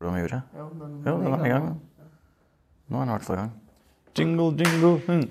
[0.00, 0.42] Hvordan vi gjorde?
[0.54, 1.82] Ja, den, Jo, den er i gang.
[2.88, 3.52] Nå er den i hvert fall i gang.
[4.18, 5.00] Jingle, jingle.
[5.08, 5.30] Mm.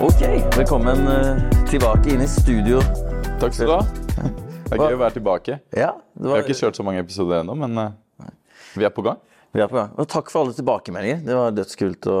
[0.00, 0.22] Ok,
[0.56, 1.36] velkommen eh,
[1.68, 2.80] tilbake inn i studio.
[3.40, 3.84] Takk skal du ha.
[4.66, 5.60] Det er gøy å være tilbake.
[5.76, 7.92] Ja, det Vi har ikke kjørt så mange episoder ennå, men eh,
[8.80, 9.18] vi er på gang.
[9.56, 9.94] vi er på gang.
[9.96, 11.22] Og takk for alle tilbakemeldinger.
[11.24, 12.16] Det var dødskult å,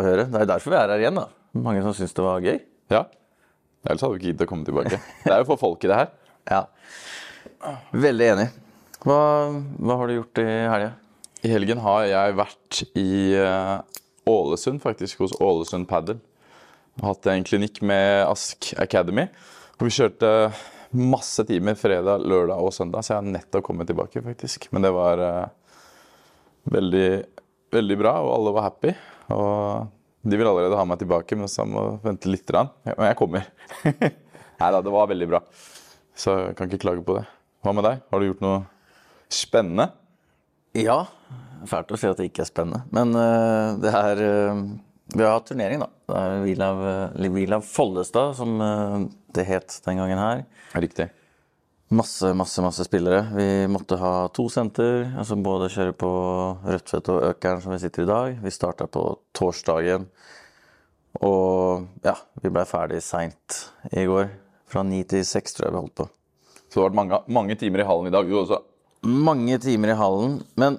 [0.00, 0.26] å høre.
[0.30, 1.20] Det er derfor vi er her igjen.
[1.20, 1.28] da.
[1.66, 2.58] Mange som syns det var gøy.
[2.90, 3.04] Ja.
[3.86, 4.98] Ellers hadde vi ikke giddet å komme tilbake.
[5.24, 6.10] Det er jo for folk i det her.
[6.50, 6.64] Ja.
[7.92, 8.48] Veldig enig.
[9.00, 9.20] Hva,
[9.80, 10.90] hva har du gjort i helga?
[11.40, 16.18] I helgen har jeg vært i eh, Ålesund, faktisk, hos Ålesund Padel.
[17.00, 19.24] Hatt en klinikk med Ask Academy.
[19.78, 20.50] Og vi kjørte
[20.90, 24.68] masse timer fredag, lørdag og søndag, så jeg har nettopp kommet tilbake, faktisk.
[24.74, 25.46] Men det var eh,
[26.68, 27.08] veldig,
[27.72, 28.94] veldig bra, og alle var happy.
[29.34, 32.50] Og de vil allerede ha meg tilbake, men så jeg må vente litt.
[32.52, 33.46] Men jeg kommer.
[34.60, 35.40] Nei da, det var veldig bra.
[36.16, 37.24] Så jeg kan ikke klage på det.
[37.64, 38.02] Hva med deg?
[38.12, 38.60] Har du gjort noe
[39.32, 39.90] spennende?
[40.76, 41.02] Ja.
[41.68, 42.84] Fælt å si at det ikke er spennende.
[42.94, 44.60] Men uh, det er uh,
[45.14, 45.88] Vi har hatt turnering, da.
[46.10, 46.82] Det er Vilav,
[47.36, 50.44] Vilav Follestad, som uh, det het den gangen her.
[50.76, 51.10] Riktig.
[51.90, 53.24] Masse, masse masse spillere.
[53.34, 55.08] Vi måtte ha to senter.
[55.18, 56.10] altså Både kjøre på
[56.62, 58.36] Rødtvet og Økeren, som vi sitter i dag.
[58.44, 59.02] Vi starta på
[59.34, 60.04] torsdagen.
[61.26, 63.56] Og ja, vi blei ferdig seint
[63.90, 64.30] i går.
[64.70, 66.06] Fra ni til seks, tror jeg vi holdt på.
[66.70, 68.60] Så det har vært mange, mange timer i hallen i dag, du også.
[69.10, 70.36] Mange timer i hallen.
[70.62, 70.78] Men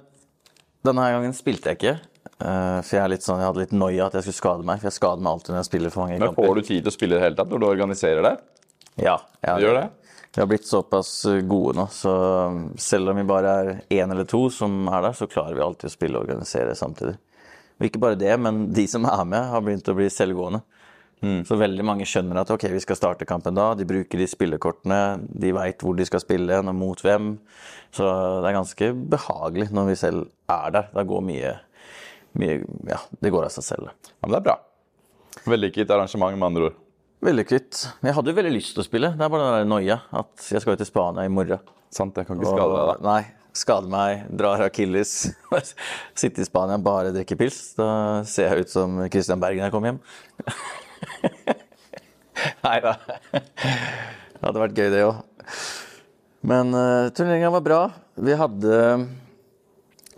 [0.88, 1.96] denne gangen spilte jeg ikke.
[2.40, 4.80] eh, For jeg, er litt sånn, jeg hadde litt noia at jeg skulle skade meg.
[4.80, 6.94] For jeg skader meg alltid når jeg spiller for mange Men får du tid til
[6.94, 8.34] å spille i det hele tatt når du organiserer det?
[9.02, 9.90] Ja, jeg, Du gjør det?
[10.36, 12.12] Vi har blitt såpass eh, gode nå, så
[12.48, 15.66] um, selv om vi bare er én eller to som er der, så klarer vi
[15.66, 17.18] alltid å spille og organisere samtidig.
[17.80, 20.62] Og ikke bare det, men de som er med, har begynt å bli selvgående.
[21.22, 23.68] Så veldig mange skjønner at ok, vi skal starte kampen da.
[23.78, 27.36] De bruker de spillekortene, de veit hvor de skal spille og mot hvem.
[27.94, 28.08] Så
[28.42, 30.88] det er ganske behagelig når vi selv er der.
[30.96, 31.52] Det går mye,
[32.42, 32.56] mye
[32.90, 33.92] Ja, det går av seg selv.
[34.16, 34.58] Ja, men det er bra.
[35.46, 36.82] Vellykket arrangement, med andre ord.
[37.22, 37.84] Kvitt.
[38.02, 39.12] Jeg hadde jo veldig lyst til å spille.
[39.14, 41.60] Det er bare den noia at jeg skal jo til Spania i morgen.
[41.94, 42.96] Sant, jeg kan ikke skade deg, da.
[42.96, 43.22] Og- Nei.
[43.54, 45.12] Skade meg, drar akilles.
[46.16, 47.76] Sitte i Spania, bare drikke pils.
[47.76, 50.00] Da ser jeg ut som Christian Bergen når jeg kommer hjem.
[52.66, 52.94] Nei da.
[53.36, 55.20] Det hadde vært gøy, det òg.
[56.48, 57.82] Men uh, turneringa var bra.
[58.18, 59.04] Vi hadde uh,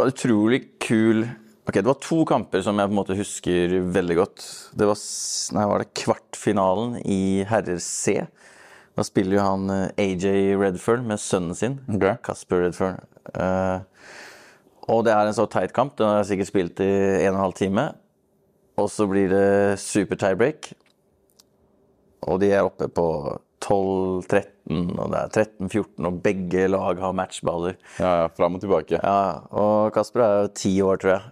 [0.05, 1.25] utrolig kul
[1.63, 4.45] Ok, Det var to kamper som jeg på en måte husker veldig godt.
[4.75, 4.99] Det var,
[5.55, 8.17] nei, var det kvartfinalen i herrer C.
[8.93, 11.79] Da spiller jo han eh, AJ Redfern med sønnen sin.
[11.87, 12.19] okay.
[12.25, 12.99] Casper Redfern.
[13.31, 13.79] Uh,
[14.91, 15.95] og det er en så tight kamp.
[15.97, 16.91] Den har jeg sikkert spilt i
[17.23, 17.87] en og en halv time.
[18.77, 20.73] Og så blir det super tiebreak.
[22.27, 23.07] Og de er oppe på
[23.63, 27.77] 12-13, og det er 13-14, og begge lag har matchballer.
[27.99, 28.99] Ja, ja, Fram og tilbake.
[28.99, 31.31] Ja, og Kasper er jo ti år, tror jeg.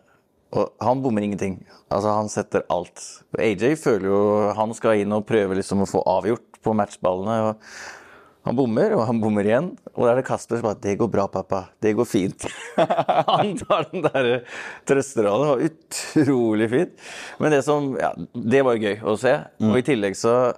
[0.52, 1.62] Og han bommer ingenting.
[1.88, 3.00] Altså, han setter alt.
[3.40, 4.22] AJ føler jo
[4.58, 7.38] han skal inn og prøve liksom å få avgjort på matchballene.
[7.48, 9.70] og Han bommer, og han bommer igjen.
[9.94, 11.70] Og da er det Kasper som bare 'Det går bra, pappa.
[11.80, 12.48] Det går fint'.
[13.28, 14.44] han tar den der
[14.86, 15.46] trøsterrollen.
[15.46, 16.92] Det var utrolig fint.
[17.40, 19.38] Men det som Ja, det var gøy å se.
[19.62, 20.54] Og i tillegg så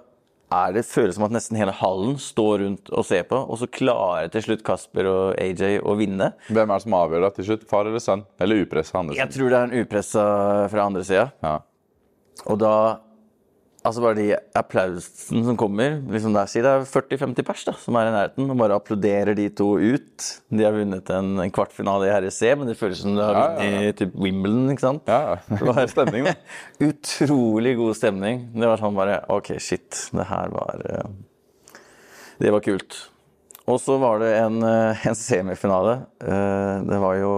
[0.54, 3.68] er det føles som at nesten hele hallen står rundt og ser på, og så
[3.70, 6.32] klarer til slutt Kasper og AJ å vinne.
[6.48, 7.66] Hvem er det som avgjør det til slutt?
[7.70, 8.24] Far eller sønn?
[8.42, 10.26] Eller upressa andre Jeg tror det er en upressa
[10.72, 11.28] fra andre sida.
[11.44, 11.56] Ja.
[12.50, 12.74] Og da
[13.84, 17.98] Altså bare de applausen som kommer liksom der sier Det er 40-50 pers da, som
[18.00, 20.28] er i nærheten og bare applauderer de to ut.
[20.48, 23.42] De har vunnet en, en kvartfinale i RSC, men det føles som du har Ja,
[23.44, 23.74] ja, ja.
[23.74, 24.70] vunnet typ Wimbledon.
[24.72, 25.04] ikke sant?
[25.12, 25.36] Ja, ja.
[25.60, 26.34] Det var Stemning, da.
[26.88, 28.40] Utrolig god stemning.
[28.56, 30.00] Det var sånn bare OK, shit.
[30.16, 31.12] Det her var eh,
[32.40, 33.02] Det var kult.
[33.68, 35.98] Og så var det en, eh, en semifinale.
[36.24, 37.34] Eh, Det var jo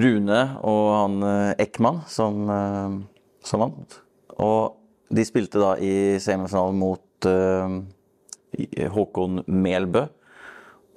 [0.00, 1.22] Rune og han
[1.60, 2.44] Ekman som,
[3.44, 3.96] som vant.
[4.40, 4.76] Og
[5.10, 7.80] de spilte da i semifinalen mot uh,
[8.94, 10.06] Håkon Melbø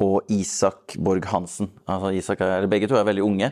[0.03, 1.69] og Isak Borg Hansen.
[1.89, 3.51] Altså Isak er, begge to er veldig unge.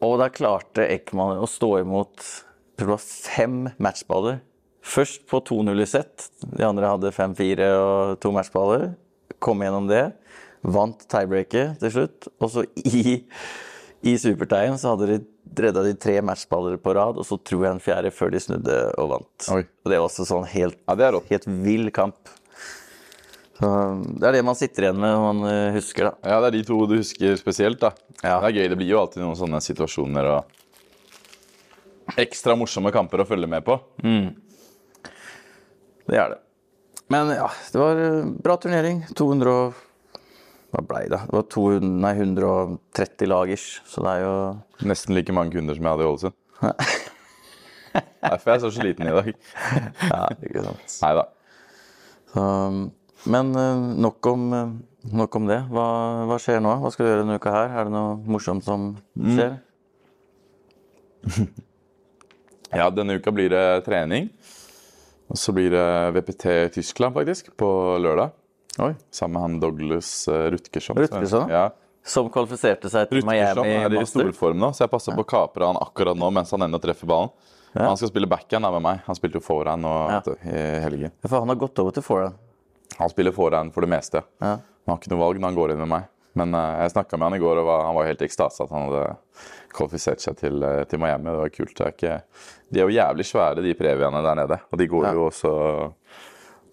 [0.00, 2.24] Og da klarte Ekman å stå imot
[3.04, 4.40] fem matchballer.
[4.80, 6.30] Først på 2-0 i sett.
[6.40, 8.94] De andre hadde 5-4 og to matchballer.
[9.42, 10.06] Kom gjennom det.
[10.64, 12.30] Vant tiebreaket til slutt.
[12.40, 13.20] Og så i,
[14.00, 15.20] i supertegn så hadde de
[15.56, 18.76] redda de tre matchballer på rad, og så tror jeg en fjerde før de snudde
[19.00, 19.48] og vant.
[19.54, 19.62] Oi.
[19.64, 22.30] Og det var også sånn helt, Ja, det er helt vill kamp.
[23.60, 23.68] Så
[24.16, 26.30] det er det man sitter igjen med når man eh, husker, da.
[26.32, 27.92] Ja, det er de to du husker spesielt, da.
[28.22, 28.38] Ja.
[28.40, 28.68] Det er gøy.
[28.72, 33.76] Det blir jo alltid noen sånne situasjoner og ekstra morsomme kamper å følge med på.
[36.08, 36.40] Det er det.
[37.12, 39.04] Men ja, det var eh, bra turnering.
[39.18, 39.86] 200 og
[40.70, 41.18] Hva blei det?
[41.26, 44.34] Det var 200, nei, 130 lagers, så det er jo
[44.86, 46.36] Nesten like mange kunder som jeg hadde i Ålesund.
[48.20, 49.32] Derfor er jeg så sliten i dag.
[50.12, 50.94] Ja, ikke sant.
[51.02, 51.24] Nei da.
[53.34, 54.70] Men eh, nok om, eh,
[55.20, 55.58] nok om det.
[55.72, 55.86] Hva,
[56.30, 56.76] hva skjer nå?
[56.84, 57.74] Hva skal du gjøre denne uka her?
[57.74, 59.58] Er det noe morsomt som skjer?
[62.70, 64.28] Ja, denne uka blir det trening.
[65.26, 66.44] Og så blir det VPT
[66.76, 67.66] Tyskland, faktisk, på
[67.98, 68.30] lørdag.
[68.78, 68.94] Oi.
[69.10, 70.96] Sammen med han Douglas uh, Rutgersson.
[70.96, 71.70] Rutgersson, Ja.
[72.06, 74.22] Som kvalifiserte seg til Rutgersson Miami er i Master?
[74.22, 77.06] storform nå, så jeg passer på å kapre han akkurat nå mens han ennå treffer
[77.10, 77.30] ballen.
[77.76, 79.02] Han skal spille backhand med meg.
[79.06, 80.22] Han spilte jo forehand nå Ja.
[80.42, 81.12] i helgen.
[81.22, 82.34] Ja, For han har gått over til forehand.
[82.98, 84.22] Han spiller forehand for det meste.
[84.40, 84.56] Ja.
[84.56, 86.08] Han har ikke noe valg når han går inn med meg.
[86.34, 88.62] Men uh, jeg snakka med han i går, og var, han var helt i ekstase
[88.64, 89.04] at han hadde
[89.74, 91.30] kvalifisert seg til, eh, til Miami.
[91.30, 91.74] Det var kult.
[91.76, 92.16] Det er ikke,
[92.72, 94.58] de er jo jævlig svære, de previene der nede.
[94.72, 95.12] Og de går Ja.
[95.12, 95.52] jo også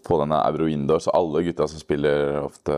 [0.08, 2.76] på denne Euro Indoor, så alle gutta som spiller ofte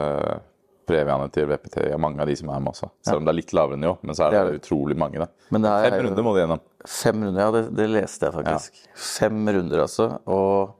[0.90, 2.90] previene til VPT, er mange av de som er med også.
[3.06, 5.22] Selv om det er litt lavere nivå, men så er det, Det er utrolig mange.
[5.22, 5.28] Da.
[5.52, 6.64] Fem jo- runder må du gjennom.
[6.88, 8.80] Fem runder, ja, det, det leste jeg faktisk.
[8.96, 10.08] Fem runder, altså.
[10.26, 10.76] Og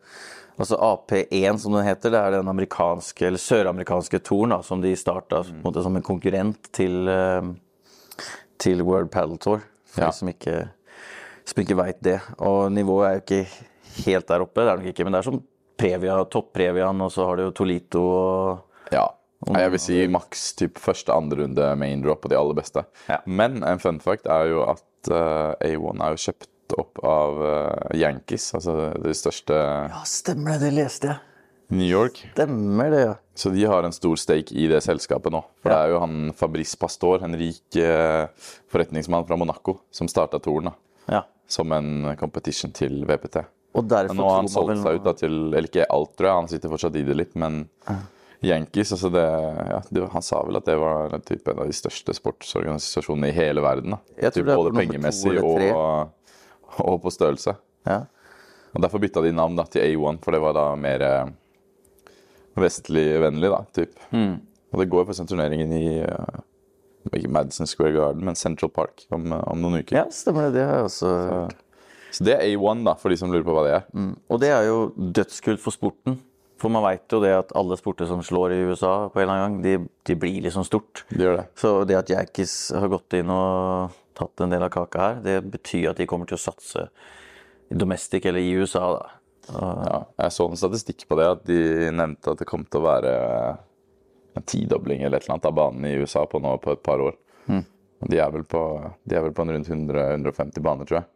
[0.60, 4.96] altså AP1, som den heter, det er den amerikanske, eller søramerikanske touren da, som de
[4.98, 5.62] starta mm.
[5.70, 7.54] en som en konkurrent til, eh,
[8.58, 9.62] til World Paddle Tour.
[9.90, 10.10] For Ja.
[10.10, 10.70] de som ikke,
[11.46, 12.20] som ikke veit det.
[12.40, 13.48] Og nivået er jo ikke
[14.06, 15.42] helt der oppe, det er nok ikke, men det er som
[15.80, 19.08] Previa, topp-Previaen, og så har du jo Tolito og Ja.
[19.56, 22.82] Jeg vil si maks typ første, andre runde main drop og de aller beste.
[23.08, 23.22] Ja.
[23.26, 27.96] Men en fun fact er jo at uh, A1 er jo kjøpt opp av uh,
[27.96, 31.22] Yankees, altså det største Ja, stemmer det, det leste jeg.
[31.72, 32.20] New York.
[32.34, 33.16] Stemmer det, ja.
[33.38, 35.40] Så de har en stor stake i det selskapet nå.
[35.64, 35.78] For Ja.
[35.78, 38.28] det er jo han Fabrice Pastor, en rik uh,
[38.74, 40.76] forretningsmann fra Monaco, som starta touren da,
[41.16, 41.24] ja.
[41.48, 43.46] som en competition til VPT.
[43.80, 46.14] Og derfor Men nå har han solgt vel- seg ut da, til Eller ikke alt,
[46.20, 46.36] tror jeg.
[46.44, 47.64] Han sitter fortsatt i det litt, men
[48.46, 49.26] Yankees altså det,
[49.72, 53.32] ja, det, Han sa vel at det var en, type, en av de største sportsorganisasjonene
[53.32, 53.98] i hele verden.
[53.98, 54.32] da.
[54.32, 56.14] Typ både pengemessig og,
[56.80, 57.56] og på størrelse.
[57.90, 58.04] Ja.
[58.76, 61.32] Og Derfor bytta de navn da, til A1, for det var da mer eh,
[62.60, 63.50] vestligvennlig.
[63.50, 63.96] da, typ.
[64.14, 64.36] Mm.
[64.72, 66.44] Og det går forresten turneringen i uh,
[67.16, 69.98] ikke Madison Square Garden, men Central Park om, om noen uker.
[69.98, 70.60] ja, stemmer det.
[70.60, 71.64] Det har jeg også hørt.
[72.12, 73.86] Så det er A1, da, for de som lurer på hva det er.
[74.30, 76.18] Og det er jo dødskult for sporten.
[76.60, 79.36] For man veit jo det at alle sporter som slår i USA på en eller
[79.38, 81.06] annen gang, de, de blir liksom stort.
[81.14, 81.46] De gjør det.
[81.60, 85.38] Så det at Yankees har gått inn og tatt en del av kaka her, det
[85.54, 86.90] betyr at de kommer til å satse
[87.70, 89.16] i domestic eller i USA, da.
[89.50, 91.62] Og, Ja, jeg så en statistikk på det, at de
[91.96, 93.14] nevnte at det kom til å være
[94.38, 97.02] en tidobling eller et eller annet av banen i USA på nå på et par
[97.02, 97.16] år.
[97.48, 97.64] Mm.
[98.12, 98.62] De er på,
[99.04, 101.10] de er vel på en rundt 100-150 baner, tror jeg.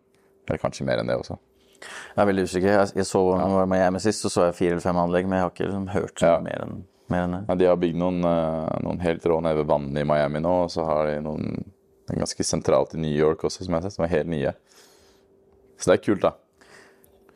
[0.47, 1.37] Eller kanskje mer enn det også.
[1.83, 2.67] jeg er veldig usikker.
[2.77, 5.27] Jeg, jeg så jeg var i Miami sist, så så jeg fire eller fem anlegg,
[5.27, 6.39] men jeg har ikke liksom hørt Ja.
[6.39, 7.41] mer enn mer enn det.
[7.49, 10.53] Ja, de har bygd noen, eh, noen helt rå nede ved vannet i Miami nå,
[10.65, 11.63] og så har de noen
[12.07, 14.53] ganske sentralt i New York også, som jeg har sett, som er helt nye.
[15.77, 16.31] Så det er kult, da.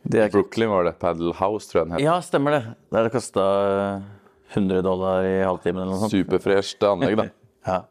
[0.07, 0.29] Det er.
[0.31, 0.95] Brooklyn var det.
[0.99, 2.01] Paddle House, tror jeg den het.
[2.05, 2.63] Ja, stemmer det.
[2.95, 3.43] Der det kosta
[4.55, 6.15] 100 dollar i halvtimen eller noe sånt.
[6.15, 7.27] Superfresht anlegg, da.
[7.67, 7.81] Ja.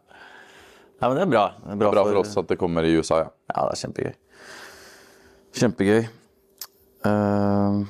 [1.03, 1.43] ja, men det er bra.
[1.61, 3.31] Det er bra, Bra for oss at det kommer i USA, ja.
[3.53, 4.15] Ja, det er kjempegøy.
[5.57, 6.07] Kjempegøy.
[7.07, 7.85] Uh,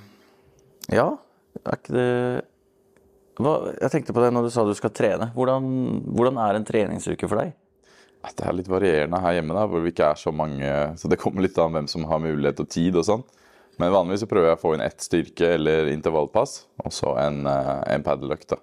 [0.92, 1.06] ja,
[1.64, 2.10] er ikke det
[3.40, 5.30] Hva, Jeg tenkte på det når du sa du skal trene.
[5.36, 5.66] Hvordan,
[6.06, 7.54] hvordan er en treningsuke for deg?
[8.26, 10.70] Det er litt varierende her hjemme, da, hvor vi ikke er så mange.
[10.98, 13.26] Så det kommer litt an hvem som har mulighet og tid og sånn.
[13.78, 17.46] Men vanligvis så prøver jeg å få inn ett styrke- eller intervallpass, og så en,
[17.46, 18.56] eh, en padeløkt.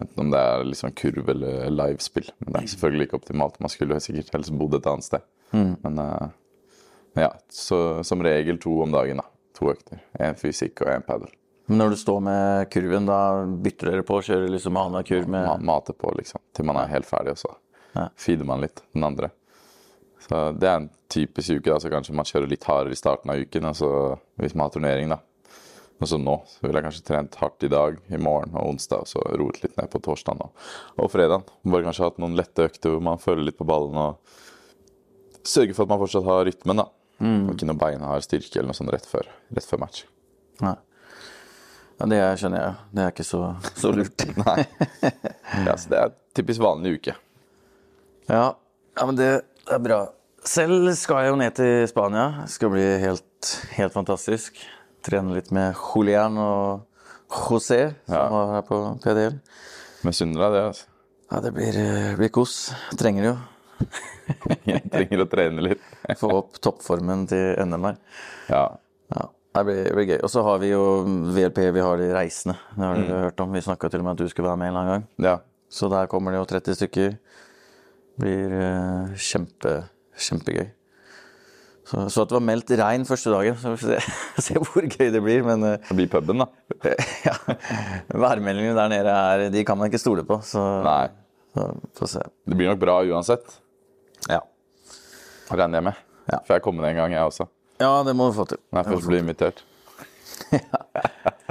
[0.00, 2.30] Enten om det er liksom kurv eller livespill.
[2.38, 3.60] Men det er selvfølgelig ikke optimalt.
[3.60, 5.26] Man skulle sikkert helst bodd et annet sted.
[5.82, 6.39] Men, uh, men
[7.16, 9.16] ja, så som regel to om dagen.
[9.16, 9.24] da.
[9.58, 10.00] To økter.
[10.18, 11.28] Én fysikk og én paddel.
[11.68, 15.28] Men Når du står med kurven, da bytter dere på og kjører liksom annenhver kurv
[15.28, 16.40] med Ma mate på, liksom.
[16.54, 17.54] Til man er helt ferdig, og så
[17.94, 18.08] Ja.
[18.16, 19.30] feeder man litt den andre.
[20.28, 21.64] Så det er en typisk uke.
[21.70, 24.70] da, så Kanskje man kjører litt hardere i starten av uken, Altså, hvis man har
[24.70, 25.08] turnering.
[25.08, 25.18] da.
[26.00, 29.00] Og så nå så vil jeg kanskje trent hardt i dag, i morgen og onsdag,
[29.00, 30.50] og så roet litt ned på torsdag og,
[30.98, 31.42] og fredag.
[31.66, 34.16] Bare kanskje hatt noen lette økter hvor man føler litt på ballen og
[35.44, 36.76] sørger for at man fortsatt har rytmen.
[36.76, 36.86] da.
[37.20, 40.04] Og ikke noe beinhard styrke eller noe sånt rett før, rett før match.
[40.64, 40.76] Nei.
[42.00, 42.74] Ja, Det skjønner jeg.
[42.96, 43.40] Det er ikke så,
[43.82, 44.24] så lurt.
[44.40, 44.64] Nei.
[45.66, 47.16] Ja, så det er typisk vanlig uke.
[48.30, 48.44] Ja,
[48.96, 49.30] ja men det
[49.68, 49.98] er bra.
[50.46, 52.28] Selv skal jeg jo ned til Spania.
[52.46, 54.56] Det skal bli helt, helt fantastisk.
[55.04, 56.86] Trene litt med Julian og
[57.28, 58.28] José, som Ja.
[58.32, 59.36] var her på PDL.
[60.06, 60.62] Misunner deg det.
[60.70, 60.86] altså.
[61.30, 62.54] Ja, det blir, eh, blir kos.
[62.96, 63.36] Trenger det jo.
[64.70, 65.84] Jeg trenger å trene litt.
[66.20, 68.00] Få opp toppformen til NM her.
[68.50, 68.64] Ja.
[69.10, 69.24] Ja,
[69.58, 70.18] det blir, det blir gøy.
[70.22, 70.82] Og så har vi jo
[71.34, 72.56] VLP, vi har de reisende.
[72.76, 73.54] Det har dere hørt om.
[73.56, 75.08] Vi snakka til og med at du skulle være med en eller annen gang.
[75.30, 75.38] ja.
[75.70, 77.12] Så der kommer det jo 30 stykker.
[78.18, 79.74] Blir uh, kjempe,
[80.18, 80.72] kjempegøy.
[81.90, 84.16] Så, så at det var meldt regn første dagen, så vi får se,
[84.48, 85.42] se hvor gøy det blir.
[85.46, 86.46] Men eh, Det blir puben, da.
[87.26, 87.34] ja,
[88.10, 90.38] værmeldingene der nede er, de kan man ikke stole på.
[90.46, 91.08] Så, Nei.
[91.54, 92.26] så.
[92.46, 93.58] Det blir nok bra uansett.
[94.28, 94.42] Ja.
[95.50, 96.04] Regner jeg med.
[96.30, 96.38] Ja.
[96.44, 97.48] For jeg kommer en gang, jeg også.
[97.80, 98.58] ja, det må vi få til.
[98.70, 99.64] Når jeg først blir invitert.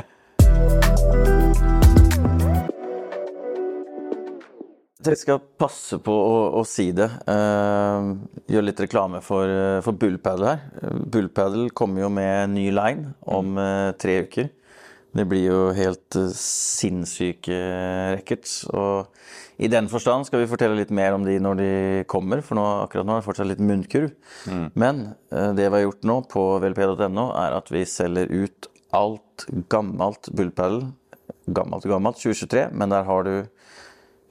[4.99, 7.07] Jeg skal passe på å, å si det.
[7.23, 8.19] Uh,
[8.51, 10.65] gjøre litt reklame for, eh, for Bullpaddle her.
[10.83, 14.49] Eh, Bullpaddle kommer jo med en ny line om eh, tre uker.
[15.15, 17.57] Det blir jo helt eh, sinnssyke
[18.17, 18.61] rackets.
[18.69, 19.07] Og
[19.59, 21.71] i den forstand skal vi fortelle litt mer om de når de
[22.11, 24.13] kommer, for nå, akkurat nå er det fortsatt litt munnkurv.
[24.79, 25.01] Men
[25.35, 30.31] eh, det vi har gjort nå på vlp.no, er at vi selger ut alt gammelt
[30.31, 30.93] Bullpaddle.
[31.49, 33.33] Gammelt og gammelt, 2023, men der har du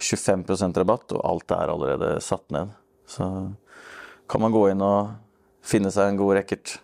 [0.00, 0.46] 25
[0.78, 2.72] rabatt, og alt er allerede satt ned.
[3.08, 3.28] Så
[4.30, 5.14] kan man gå inn og
[5.66, 6.78] finne seg en god racket.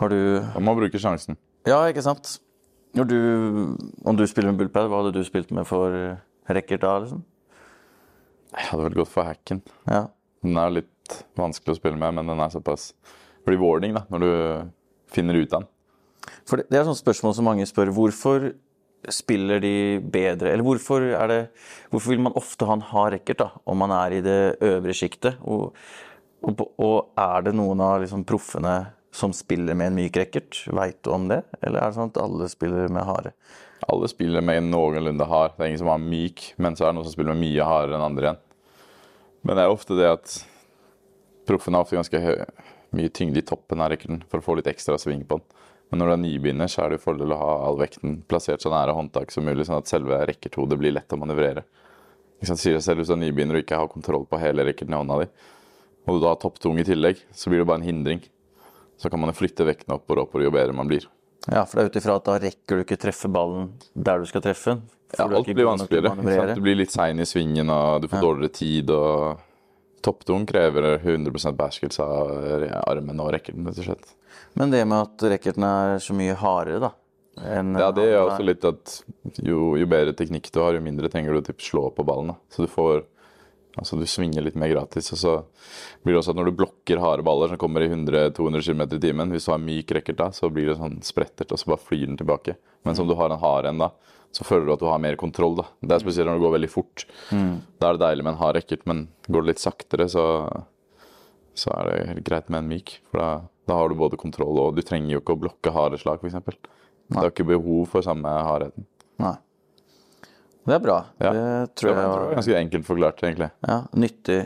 [0.00, 1.38] Har du Man må bruke sjansen.
[1.68, 2.40] Ja, ikke sant?
[2.94, 3.18] Når du,
[4.02, 5.94] om du spiller med bullpad, hva hadde du spilt med for
[6.48, 7.22] racket da, liksom?
[8.54, 9.62] Jeg hadde vel gått for hacken.
[9.90, 10.06] Ja.
[10.44, 12.92] Den er litt vanskelig å spille med, men den er såpass
[13.48, 14.30] rewarding da, når du
[15.14, 15.70] finner ut av den.
[16.48, 17.92] For det, det er sånt spørsmål som mange spør.
[17.96, 18.52] Hvorfor
[19.12, 20.52] spiller de bedre?
[20.52, 21.40] Eller hvorfor, det,
[21.92, 24.96] hvorfor vil man ofte ha en hard racket da, om man er i det øvre
[24.96, 25.40] sjiktet?
[25.42, 25.74] Og,
[26.44, 28.76] og, og er det noen av liksom, proffene
[29.14, 30.64] som spiller med en myk racket?
[30.74, 31.44] Veit du om det?
[31.62, 33.34] Eller er det sånn at alle spiller med harde?
[33.86, 35.54] Alle spiller med en noenlunde hard.
[35.54, 37.68] Det er ingen som har myk, men så er det noen som spiller med mye
[37.68, 38.42] hardere enn andre igjen.
[39.44, 40.34] Men det er ofte det at
[41.46, 42.36] proffene har ofte ganske
[42.94, 45.62] mye tyngde i toppen av racketen for å få litt ekstra sving på den.
[45.90, 48.64] Men når du er nybegynner, så er det jo fordel å ha all vekten plassert
[48.64, 51.62] så nære håndtak som mulig, sånn at selve rackethodet blir lett å manøvrere.
[52.42, 52.60] Sant?
[52.60, 55.20] Sier selv Hvis du er nybegynner og ikke har kontroll på hele racketen i hånda
[55.22, 55.28] di,
[56.04, 58.24] og du da har topptung i tillegg, så blir det bare en hindring.
[59.00, 61.06] Så kan man flytte vekten oppover og oppover jo bedre man blir.
[61.50, 64.28] Ja, for det er ut ifra at da rekker du ikke treffe ballen der du
[64.28, 64.84] skal treffe den.
[65.18, 66.54] Ja, alt blir vanskeligere.
[66.56, 68.90] Du blir litt sein i svingen, og du får dårligere tid.
[68.90, 69.42] og
[70.04, 74.10] Topptung krever 100% beherskelse av armen og racketen, rett og slett.
[74.58, 76.92] Men det med at racketen er så mye hardere, da
[77.80, 78.98] Ja, det gjør også litt at
[79.42, 82.34] jo, jo bedre teknikk du har, jo mindre trenger du å slå på ballen.
[82.34, 82.36] da.
[82.52, 83.04] Så du får
[83.74, 85.10] Altså, du svinger litt mer gratis.
[85.14, 85.32] Og så
[86.04, 89.00] blir det også at når du blokker harde baller som kommer i 100-200 km i
[89.02, 91.82] timen, hvis du har myk racket da, så blir det sånn sprettert, og så bare
[91.82, 92.54] flyr den tilbake.
[92.86, 93.90] Men som du har en hard en da,
[94.34, 95.56] så føler du at du har mer kontroll.
[95.58, 95.66] da.
[95.82, 97.04] Det er spesielt når det går veldig fort.
[97.78, 100.24] Da er det deilig med en hard racket, men går det litt saktere, så,
[101.54, 102.96] så er det helt greit med en myk.
[103.10, 103.28] For da,
[103.70, 106.58] da har du både kontroll, og du trenger jo ikke å blokke harde slag, f.eks.
[107.10, 108.86] Du har ikke behov for samme hardheten.
[109.22, 109.36] Nei.
[110.64, 110.96] Det er bra.
[111.20, 111.30] Ja.
[111.34, 113.50] Det tror Det jeg var var ganske enkelt forklart, egentlig.
[113.68, 114.38] ja, nyttig,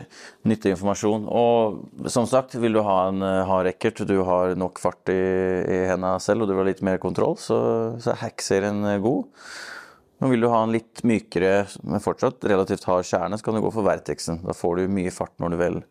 [0.43, 1.23] nyttig informasjon.
[1.31, 5.15] Og som sagt, vil du ha en uh, hard racket, du har nok fart i,
[5.15, 7.59] i hendene selv, og du har litt mer kontroll, så,
[8.03, 9.31] så er hack-serien eh, god.
[10.19, 13.63] Men vil du ha en litt mykere, men fortsatt relativt hard kjerne, så kan du
[13.63, 14.41] gå for Vertexen.
[14.43, 15.81] Da får du mye fart når du vel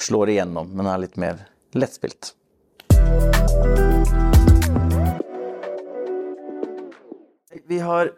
[0.00, 1.44] slår igjennom, men er litt mer
[1.76, 2.32] lettspilt.
[7.66, 8.14] Vi har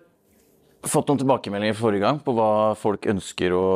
[0.86, 3.66] fått noen tilbakemeldinger forrige gang på hva folk ønsker å,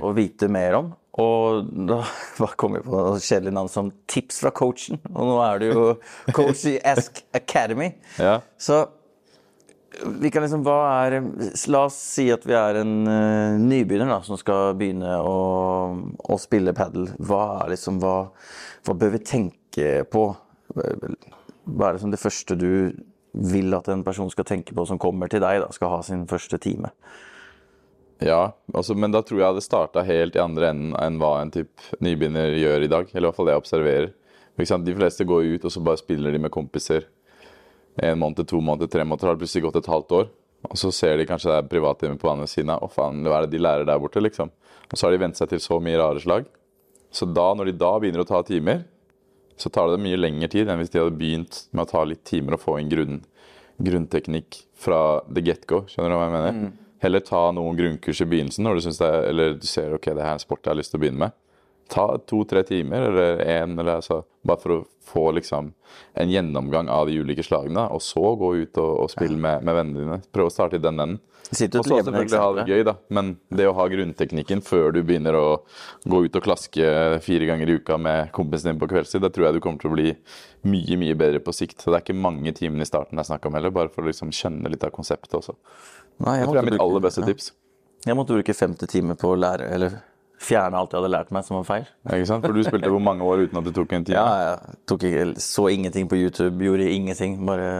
[0.00, 0.92] å vite mer om.
[1.18, 2.02] Og da
[2.60, 5.00] kom vi på et kjedelig navn som Tips fra coachen.
[5.12, 5.88] Og nå er det jo
[6.36, 7.92] coach i Ask Academy.
[8.20, 8.38] Ja.
[8.60, 8.84] Så
[9.98, 10.78] vi kan liksom, hva
[11.08, 11.16] er
[11.72, 15.38] La oss si at vi er en uh, nybegynner da, som skal begynne å,
[16.22, 17.10] å spille padel.
[17.18, 18.16] Hva liksom, hva,
[18.86, 20.28] hva bør vi tenke på?
[20.78, 22.70] Hva er liksom det første du
[23.38, 26.26] vil at en person skal tenke på som kommer til deg, da, skal ha sin
[26.30, 26.90] første time?
[28.18, 31.52] Ja, altså, men da tror jeg det starta helt i andre enden enn hva en
[31.54, 31.70] typ
[32.02, 33.12] nybegynner gjør i dag.
[33.12, 34.10] Eller i hvert fall det jeg observerer.
[34.58, 37.06] De fleste går ut og så bare spiller de med kompiser
[38.02, 39.26] en måned, to måneder, tre måneder.
[39.26, 40.28] har det plutselig gått et halvt år.
[40.70, 42.82] Og så ser de kanskje det er privattime på andre siden av.
[42.82, 44.50] Å faen, hva er det de lærer der borte, liksom?
[44.90, 46.48] Og så har de vent seg til så mye rare slag.
[47.14, 48.82] Så da, når de da begynner å ta timer,
[49.62, 52.24] så tar det mye lengre tid enn hvis de hadde begynt med å ta litt
[52.28, 53.20] timer og få inn grunn,
[53.82, 55.84] grunnteknikk fra the get-go.
[55.90, 56.72] Skjønner du hva jeg mener?
[57.02, 60.34] Heller ta noen grunnkurs i begynnelsen når du, det eller du ser ok, det her
[60.34, 61.36] er en sport jeg har lyst til å begynne med.
[61.90, 65.72] Ta to-tre timer, eller én, eller altså Bare for å få liksom
[66.16, 69.76] en gjennomgang av de ulike slagene, og så gå ut og, og spille med, med
[69.76, 70.18] vennene dine.
[70.32, 71.18] Prøve å starte i den enden.
[71.48, 72.94] Og så selvfølgelig ha det gøy, da.
[73.12, 75.44] Men det å ha grunnteknikken før du begynner å
[76.04, 76.88] gå ut og klaske
[77.24, 79.90] fire ganger i uka med kompisen din på kveldstid, det tror jeg du kommer til
[79.90, 80.12] å bli
[80.68, 81.80] mye, mye bedre på sikt.
[81.80, 84.04] Så det er ikke mange timene i starten det er snakk om heller, bare for
[84.04, 85.56] å liksom skjønne litt av konseptet også.
[86.24, 87.52] Nei, Det tror jeg er mitt aller beste tips.
[88.06, 89.98] Jeg måtte bruke 50 timer på å lære, eller
[90.38, 91.88] fjerne alt jeg hadde lært meg som var feil.
[92.06, 92.46] Ikke sant?
[92.46, 94.20] For du spilte hvor mange år uten at du tok en time?
[94.20, 97.38] Ja, jeg tok ikke, så ingenting på YouTube, gjorde ingenting.
[97.48, 97.72] Bare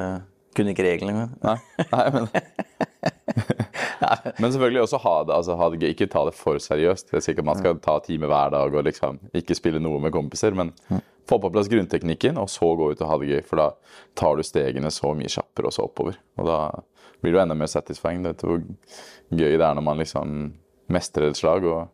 [0.57, 1.29] kunne ikke reglene.
[1.45, 1.59] Nei,
[1.93, 2.31] nei men
[4.39, 5.93] Men selvfølgelig også ha det, altså, ha det gøy.
[5.93, 7.11] Ikke ta det for seriøst.
[7.11, 10.15] Det er sikkert man skal ta time hver dag og liksom ikke spille noe med
[10.15, 10.73] kompiser, men
[11.29, 13.43] få på plass grunnteknikken, og så gå ut og ha det gøy.
[13.47, 13.69] For da
[14.19, 16.19] tar du stegene så mye kjappere og så oppover.
[16.39, 16.61] Og da
[17.23, 18.25] blir du enda mer satisfying.
[18.25, 18.63] Det er hvor
[19.35, 20.39] gøy det er når man liksom
[20.89, 21.89] mestrer et slag og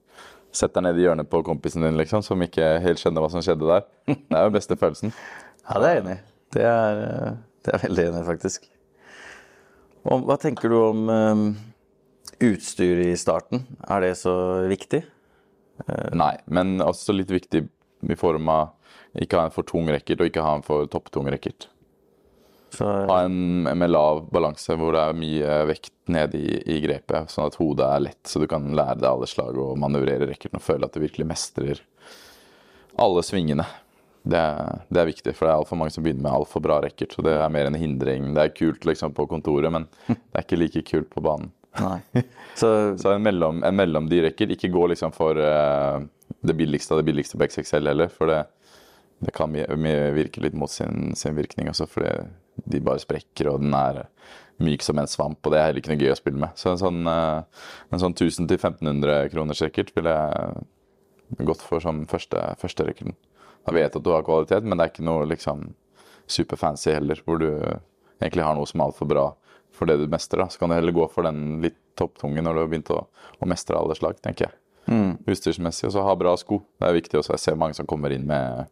[0.54, 3.44] setter deg ned i hjørnet på kompisen din, liksom, som ikke helt skjønner hva som
[3.44, 3.88] skjedde der.
[4.10, 5.14] Det er jo beste følelsen.
[5.64, 6.22] Ja, det er jeg enig i.
[6.52, 8.66] Det er, eh, det er veldig enig faktisk.
[10.12, 11.44] Og hva tenker du om um,
[12.36, 13.62] utstyr i starten?
[13.88, 14.34] Er det så
[14.68, 15.00] viktig?
[16.12, 18.74] Nei, men også litt viktig i form av
[19.24, 21.68] ikke ha en for tung racket og ikke ha en for topptung racket.
[22.82, 27.48] Ha en med lav balanse hvor det er mye vekt nede i, i grepet, sånn
[27.48, 30.64] at hodet er lett, så du kan lære deg alle slag og manøvrere racketen og
[30.64, 31.80] føle at du virkelig mestrer
[33.00, 33.66] alle svingene.
[34.24, 34.40] Det,
[34.88, 37.12] det er viktig, for det er altfor mange som begynner med altfor bra racket.
[37.12, 38.30] Så det er mer en hindring.
[38.36, 41.52] Det er kult liksom på kontoret, men det er ikke like kult på banen.
[42.60, 42.68] Så,
[43.00, 44.54] Så en, mellom, en mellomdi-rekker.
[44.54, 45.98] Ikke gå liksom for uh,
[46.40, 48.44] det billigste av det billigste på XXL heller, for det,
[49.24, 52.14] det kan virke litt mot sin, sin virkning også, fordi
[52.56, 54.04] de bare sprekker, og den er
[54.62, 56.54] myk som en svamp, og det er heller ikke noe gøy å spille med.
[56.58, 62.42] Så en sånn, eh, en sånn 1000-1500 kroners racket ville jeg gått for som første,
[62.60, 63.16] første racketen.
[63.64, 65.72] Da vet du at du har kvalitet, men det er ikke noe liksom
[66.30, 67.48] superfancy heller, hvor du
[68.20, 69.24] egentlig har noe som er altfor bra
[69.74, 70.44] for det du mestrer.
[70.44, 70.48] Da.
[70.52, 73.00] Så kan du heller gå for den litt topptunge når du har begynt å,
[73.40, 74.56] å mestre alle slag, tenker jeg.
[75.26, 75.88] Utstyrsmessig.
[75.88, 76.60] Og så ha bra sko.
[76.78, 77.34] Det er viktig også.
[77.34, 78.68] Jeg ser mange som kommer inn med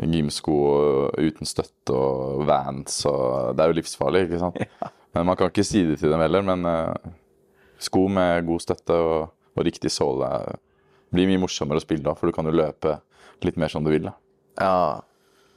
[0.00, 0.54] gymsko
[1.20, 4.58] uten støtte og vans og Det er jo livsfarlig, ikke sant.
[5.14, 6.42] Men man kan ikke si det til dem heller.
[6.42, 7.10] Men eh,
[7.78, 10.30] sko med god støtte og, og riktig såle
[11.14, 12.96] blir mye morsommere å spille da, for du kan jo løpe
[13.46, 14.08] litt mer som du vil.
[14.08, 14.14] da.
[14.58, 15.02] ja,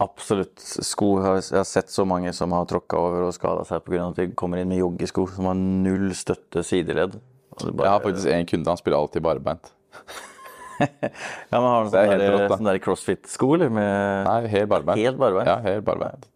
[0.04, 0.60] absolutt.
[0.62, 4.04] Sko Jeg har sett så mange som har tråkka over og skada seg pga.
[4.12, 7.18] at de kommer inn med joggesko som har null støtte sideledd.
[7.58, 9.72] Bare- Jeg har faktisk en kunde, han spiller alltid barbeint.
[11.52, 13.72] Ja, men Har du er sånne, der, crossfit-sko, eller?
[13.74, 15.02] Med, Nei, helt barbeint.
[15.02, 15.50] Helt barbeint?
[15.50, 16.28] Ja, helt barbeint.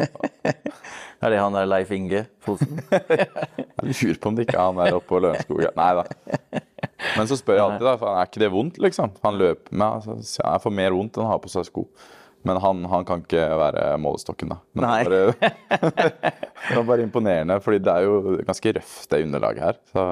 [1.20, 2.78] Er det han der Leif Inge Fosen?
[2.90, 5.66] Jeg lurer på om det ikke er han der oppe på Lørenskog.
[5.76, 6.04] Nei da.
[7.18, 9.12] Men så spør jeg alltid, da, for er ikke det vondt, liksom?
[9.24, 11.84] Han løper med, altså, jeg får mer vondt enn å ha på seg sko.
[12.48, 14.56] Men han, han kan ikke være målestokken, da.
[14.72, 15.00] Men Nei.
[15.04, 16.32] Det, var bare,
[16.70, 19.78] det var bare imponerende, fordi det er jo ganske røft, det underlaget her.
[19.92, 20.06] Så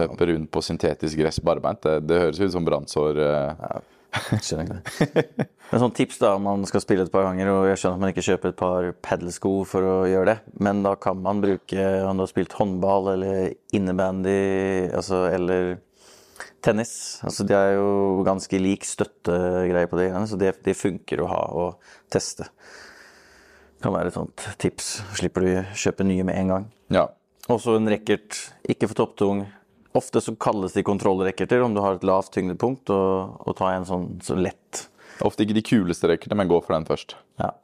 [0.00, 3.22] løpe rundt på syntetisk gress barbeint, det, det høres ut som brannsår.
[3.22, 3.80] Ja.
[4.42, 4.80] Skjønner ikke
[5.14, 5.46] det.
[5.70, 8.02] Men sånn tips da, om man skal spille et par ganger, og jeg skjønner at
[8.02, 11.84] man ikke kjøper et par padelsko for å gjøre det, men da kan man bruke,
[12.08, 14.40] om du har spilt håndball eller innebandy,
[14.90, 15.76] altså, eller
[16.64, 16.92] tennis,
[17.26, 21.30] altså de er jo ganske lik støttegreie på det, greiene, så det, de funker å
[21.30, 22.48] ha og teste.
[23.80, 26.68] Kan være et sånt tips, slipper du kjøpe nye med en gang.
[26.92, 27.06] Ja.
[27.50, 28.36] Også en racket,
[28.68, 29.46] ikke for topptung.
[29.96, 33.88] Ofte så kalles de kontrollracketer om du har et lavt tyngdepunkt, og, og ta en
[33.88, 34.84] sånn så lett.
[35.24, 37.16] Ofte ikke de kuleste racketene, men gå for den først.
[37.40, 37.54] Ja.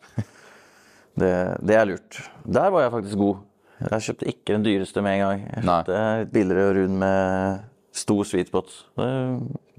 [1.16, 1.32] Det,
[1.64, 2.18] det er lurt.
[2.44, 3.38] Der var jeg faktisk god.
[3.80, 5.44] Jeg kjøpte ikke den dyreste med en gang.
[5.48, 5.78] Jeg Nei.
[5.88, 7.64] litt billigere og rund med
[7.96, 8.72] stor sweet spot.
[8.98, 9.08] Det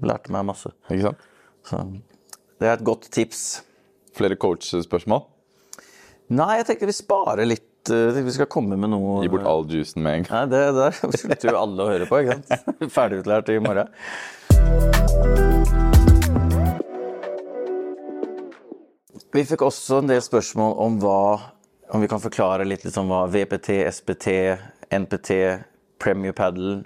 [0.04, 0.72] lærte meg masse.
[0.90, 1.26] Ikke sant?
[1.68, 1.82] Så
[2.58, 3.42] det er et godt tips.
[4.18, 5.22] Flere coach-spørsmål?
[6.34, 7.64] Nei, jeg tenkte vi sparer litt.
[7.94, 10.48] eh, vi skal komme med noe Gi bort all juicen med en gang.
[10.50, 12.90] Nei, det der slutter jo alle å høre på, ikke sant?
[12.96, 13.88] Ferdigutlært i morgen.
[19.32, 21.18] Vi fikk også en del spørsmål om hva
[21.92, 24.26] Om vi kan forklare litt liksom hva VPT, SPT,
[24.92, 25.30] NPT,
[26.02, 26.82] Premier Paddle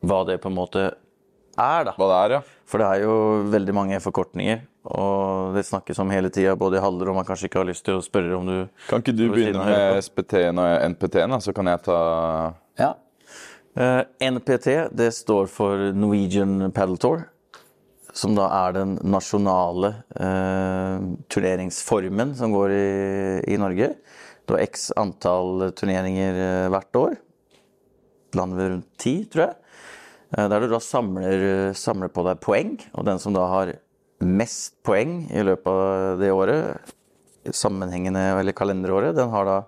[0.00, 1.94] Hva det på en måte er, da.
[1.98, 2.42] Hva det er, ja.
[2.68, 3.14] For det er jo
[3.52, 4.62] veldig mange forkortninger,
[4.96, 7.84] og det snakkes om hele tida, både i haller og man kanskje ikke har lyst
[7.84, 8.56] til å spørre om du
[8.88, 11.98] Kan ikke du begynne med SPT-en og NPT-en, da, så kan jeg ta
[12.80, 12.94] Ja.
[13.72, 17.26] Uh, NPT det står for Norwegian Paddle Tour,
[18.12, 21.00] som da er den nasjonale uh,
[21.32, 22.88] turneringsformen som går i,
[23.54, 23.94] i Norge.
[24.44, 27.12] Du har x antall turneringer eh, hvert år.
[28.34, 29.61] Landet vi rundt ti, tror jeg.
[30.32, 33.74] Eh, der du da samler, samler på deg poeng, og den som da har
[34.22, 36.94] mest poeng i løpet av det året,
[37.50, 39.58] sammenhengende eller kalenderåret, den da,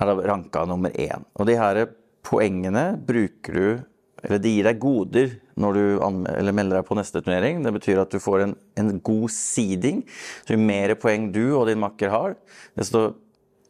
[0.00, 1.26] er da ranka nummer én.
[1.36, 1.84] Og de her
[2.26, 3.68] poengene bruker du
[4.18, 6.00] Eller de gir deg goder når du
[6.50, 7.60] melder deg på neste turnering.
[7.62, 10.00] Det betyr at du får en, en god seeding.
[10.42, 12.34] Så jo mer poeng du og din makker har,
[12.74, 13.12] desto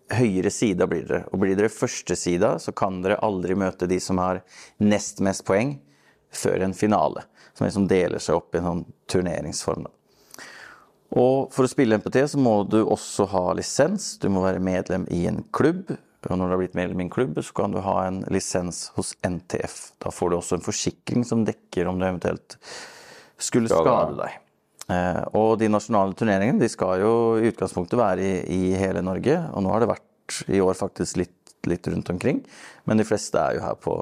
[0.09, 1.27] høyere sida blir dere.
[1.29, 4.41] Og blir dere første sida, så kan dere aldri møte de som har
[4.81, 5.75] nest mest poeng,
[6.35, 7.25] før en finale.
[7.55, 9.87] Som liksom deler seg opp i en sånn turneringsform.
[11.19, 14.17] Og for å spille MPT så må du også ha lisens.
[14.21, 15.95] Du må være medlem i en klubb.
[16.29, 18.89] Og når du har blitt medlem i en klubb, så kan du ha en lisens
[18.99, 19.79] hos NTF.
[20.03, 22.59] Da får du også en forsikring som dekker om du eventuelt
[23.39, 23.87] skulle Skade.
[23.87, 24.37] skade deg.
[24.89, 29.39] Eh, og de nasjonale turneringene de skal jo i utgangspunktet være i, i hele Norge.
[29.55, 32.43] Og nå har det vært i år faktisk litt, litt rundt omkring.
[32.89, 33.97] Men de fleste er jo her på,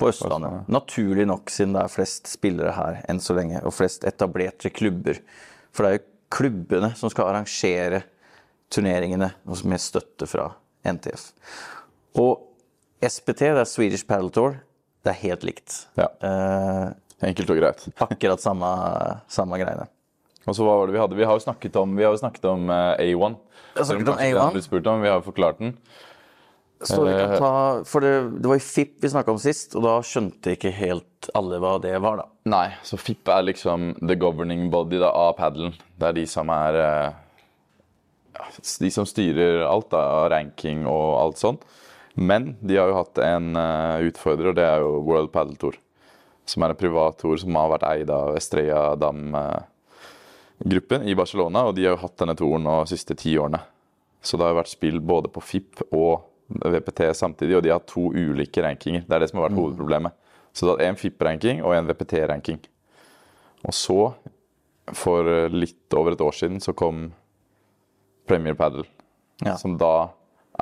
[0.00, 0.66] på Østlandet.
[0.72, 3.60] Naturlig nok, siden det er flest spillere her enn så lenge.
[3.66, 5.20] Og flest etablerte klubber.
[5.74, 6.04] For det er jo
[6.34, 8.02] klubbene som skal arrangere
[8.74, 10.48] turneringene med støtte fra
[10.84, 11.30] NTF.
[12.20, 12.50] Og
[13.04, 14.58] SPT, det er Swedish Paddle Tour,
[15.04, 15.84] det er helt likt.
[16.00, 16.08] Ja.
[16.24, 16.92] Eh,
[17.28, 17.84] Enkelt og greit.
[18.06, 18.70] akkurat samme,
[19.30, 19.86] samme greiene.
[20.44, 21.16] Og så hva var det vi hadde?
[21.16, 23.36] Vi har jo snakket om, vi har jo snakket om eh, A1.
[23.78, 24.34] har snakket om A1.
[24.40, 25.76] den ble spurt om, Vi har jo forklart den.
[26.82, 29.76] Så vi kan Eh, ta, for det, det var jo FIP vi snakka om sist,
[29.76, 32.26] og da skjønte ikke helt alle hva det var, da.
[32.50, 35.72] Nei, så FIP er liksom the governing body da, av paddelen.
[35.96, 37.12] Det er de som er eh,
[38.82, 41.60] De som styrer alt da, av ranking og alt sånt.
[42.14, 45.74] Men de har jo hatt en eh, utfordrer, og det er jo World Paddle Tour.
[46.46, 51.64] Som er en privat tour som har vært eid av Estrella Dam-gruppen i Barcelona.
[51.70, 53.60] Og de har jo hatt denne touren de siste ti årene.
[54.20, 57.82] Så det har jo vært spill både på FIP og VPT samtidig, og de har
[57.88, 59.04] to ulike rankinger.
[59.06, 60.16] Det er det som har vært hovedproblemet.
[60.54, 62.60] Så det er en FIP-ranking og en VPT-ranking.
[63.64, 64.00] Og så,
[64.94, 67.08] for eh, litt over et år siden, så kom
[68.28, 68.84] Premier Paddle.
[69.42, 69.56] Ja.
[69.58, 70.12] Som da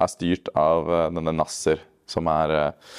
[0.01, 2.95] er styrt av eh, denne Nasser, som er eh,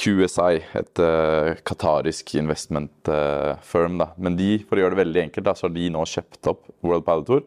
[0.00, 4.00] QSI, et uh, qatarisk investment uh, firm.
[4.00, 4.10] Da.
[4.18, 6.64] Men de, for å gjøre det veldig enkelt, da, så har de nå kjøpt opp
[6.86, 7.44] World Paddle Tour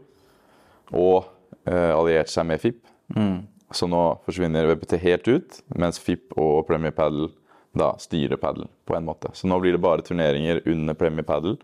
[0.94, 1.26] og
[1.68, 2.80] uh, alliert seg med FIP.
[3.74, 7.32] Så nå forsvinner VPT helt ut, mens FIP og Premier Paddle
[7.74, 9.32] da styrer paddle på en måte.
[9.34, 11.56] Så nå blir det bare turneringer under Premier Paddle,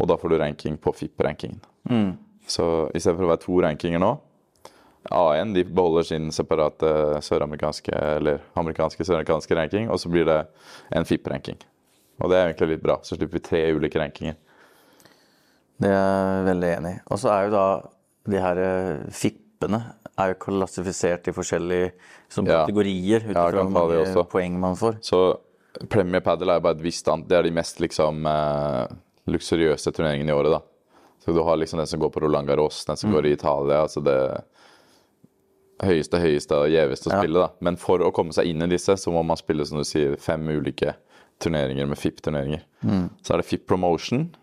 [0.00, 1.60] og da får du ranking på FIP-rankingen.
[2.48, 4.14] Så istedenfor å være to rankinger nå
[5.10, 6.88] A1 de beholder sin separate
[7.22, 10.40] søramerikanske eller amerikanske søramerikanske ranking, og så blir det
[10.90, 11.58] en FIP-ranking.
[12.22, 12.98] Og det er egentlig litt bra.
[13.04, 14.34] Så slipper vi tre ulike rankinger.
[15.76, 17.00] Det er jeg veldig enig i.
[17.12, 17.66] Og så er jo da
[18.32, 19.82] de her eh, FIP-ene
[20.18, 21.92] er jo klassifisert i forskjellige
[22.32, 22.64] som Ja.
[22.64, 24.98] kategorier ut ifra hvor mange poeng man får.
[25.02, 25.38] Så
[25.90, 28.86] Premier Paddle er bare et visst annet Det er de mest liksom eh,
[29.28, 30.60] luksuriøse turneringene i året, da.
[31.20, 33.82] Så du har liksom den som går på Roland Garros, den som går i Italia.
[33.82, 34.42] altså det
[35.84, 37.20] høyeste, høyeste og gjeveste å Ja.
[37.22, 37.48] spille, da.
[37.60, 40.16] Men for å komme seg inn i disse, så må man spille, som du sier,
[40.18, 40.94] fem ulike
[41.40, 42.62] turneringer med FIP-turneringer.
[43.22, 44.34] Så er det FIP Promotion,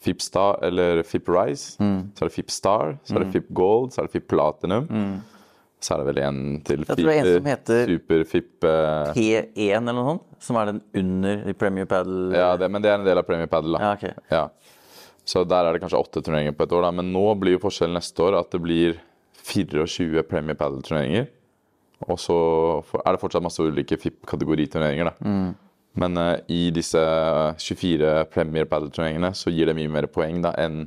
[0.00, 1.76] FIP Star, eller FIP Rise.
[1.78, 4.86] Så er det FIP Star, så er det FIP Gold, så er det FIP Platinum.
[5.80, 6.80] Så er det vel en til.
[6.82, 10.56] Jeg tror det er en som heter- Super FIP eh, P1 eller noe sånt, som
[10.58, 12.32] er den under Premier Paddle.
[12.34, 13.84] Ja, det, men det er en del av Premier Paddle, da.
[13.84, 14.14] Ja, okay.
[14.30, 14.48] Ja.
[15.28, 16.90] Så der er det kanskje åtte turneringer på et år, da.
[16.90, 18.98] Men nå blir jo forskjellen neste år at det blir
[19.44, 21.28] 24 Premier Paddle-turneringer.
[22.08, 22.34] Og så
[23.04, 25.14] er det fortsatt masse ulike FIP-kategoriturneringer, da.
[25.26, 25.54] Mm.
[25.98, 27.00] Men uh, i disse
[27.58, 30.86] 24 Premier Paddle-turneringene så gir det mye mer poeng da enn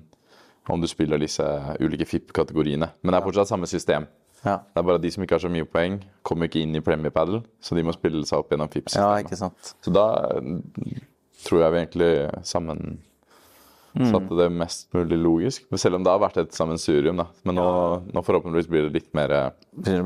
[0.71, 1.43] om du spiller disse
[1.81, 2.91] ulike FIP-kategoriene.
[3.01, 4.05] Men det er fortsatt samme system.
[4.41, 4.57] Ja.
[4.65, 7.13] Det er bare de som ikke har så mye poeng, kommer ikke inn i Premier
[7.13, 9.25] Paddle, så de må spille seg opp gjennom FIP-systemet.
[9.25, 9.73] ikke sant.
[9.83, 10.05] Så da
[10.37, 11.01] eh,
[11.45, 12.11] tror jeg vi egentlig
[12.47, 15.67] sammensatte det mest mulig logisk.
[15.77, 17.21] Selv om det har vært et sammensurium.
[17.21, 17.27] da.
[17.45, 17.69] Men nå,
[18.09, 19.97] nå forhåpentligvis blir det litt mer eh, det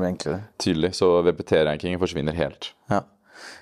[0.60, 0.94] tydelig.
[1.00, 2.74] Så VPT-rankingen forsvinner helt.
[2.92, 3.04] Ja.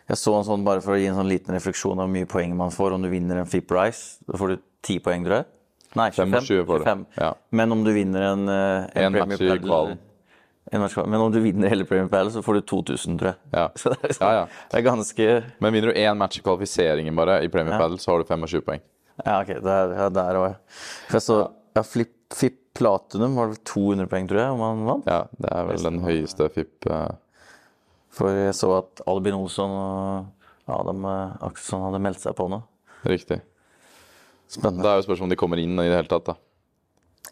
[0.09, 2.27] Jeg så en sånn, bare for å gi en sånn liten refleksjon av hvor mye
[2.31, 4.19] poeng man får om du vinner en FIP Rice.
[4.29, 5.47] Da får du ti poeng, tror jeg.
[5.95, 6.41] Nei, 25.
[6.43, 6.85] 25 får du.
[6.85, 7.05] 25.
[7.23, 7.31] Ja.
[7.55, 9.99] Men om du vinner en, en, En Premier Padel- kvalen.
[10.73, 13.39] Men om du vinner hele Premier Padel, så får du 2000, tror jeg.
[13.53, 13.69] Ja.
[13.79, 14.65] Så det er, liksom, Ja, ja.
[14.73, 15.27] det er ganske
[15.61, 18.65] Men vinner du én match i kvalifiseringen bare i Premier Padel, så har du 25
[18.67, 18.83] poeng.
[19.23, 19.53] Ja, ok.
[19.63, 20.57] Der, ja, der var jeg.
[21.11, 21.37] For jeg så
[21.77, 25.07] ja, Flip, FIP Platinum var det vel 200 poeng, tror jeg, om han vant.
[25.07, 27.13] Ja, det er vel den høyeste FIP eh,
[28.15, 30.27] For jeg så at Albin Olsson og
[30.71, 31.05] Adam
[31.45, 32.61] Akselsson hadde meldt seg på nå.
[33.11, 33.41] Riktig.
[34.49, 34.85] Spennende.
[34.85, 36.37] Det er jo spørsmål om de kommer inn i det hele tatt, da.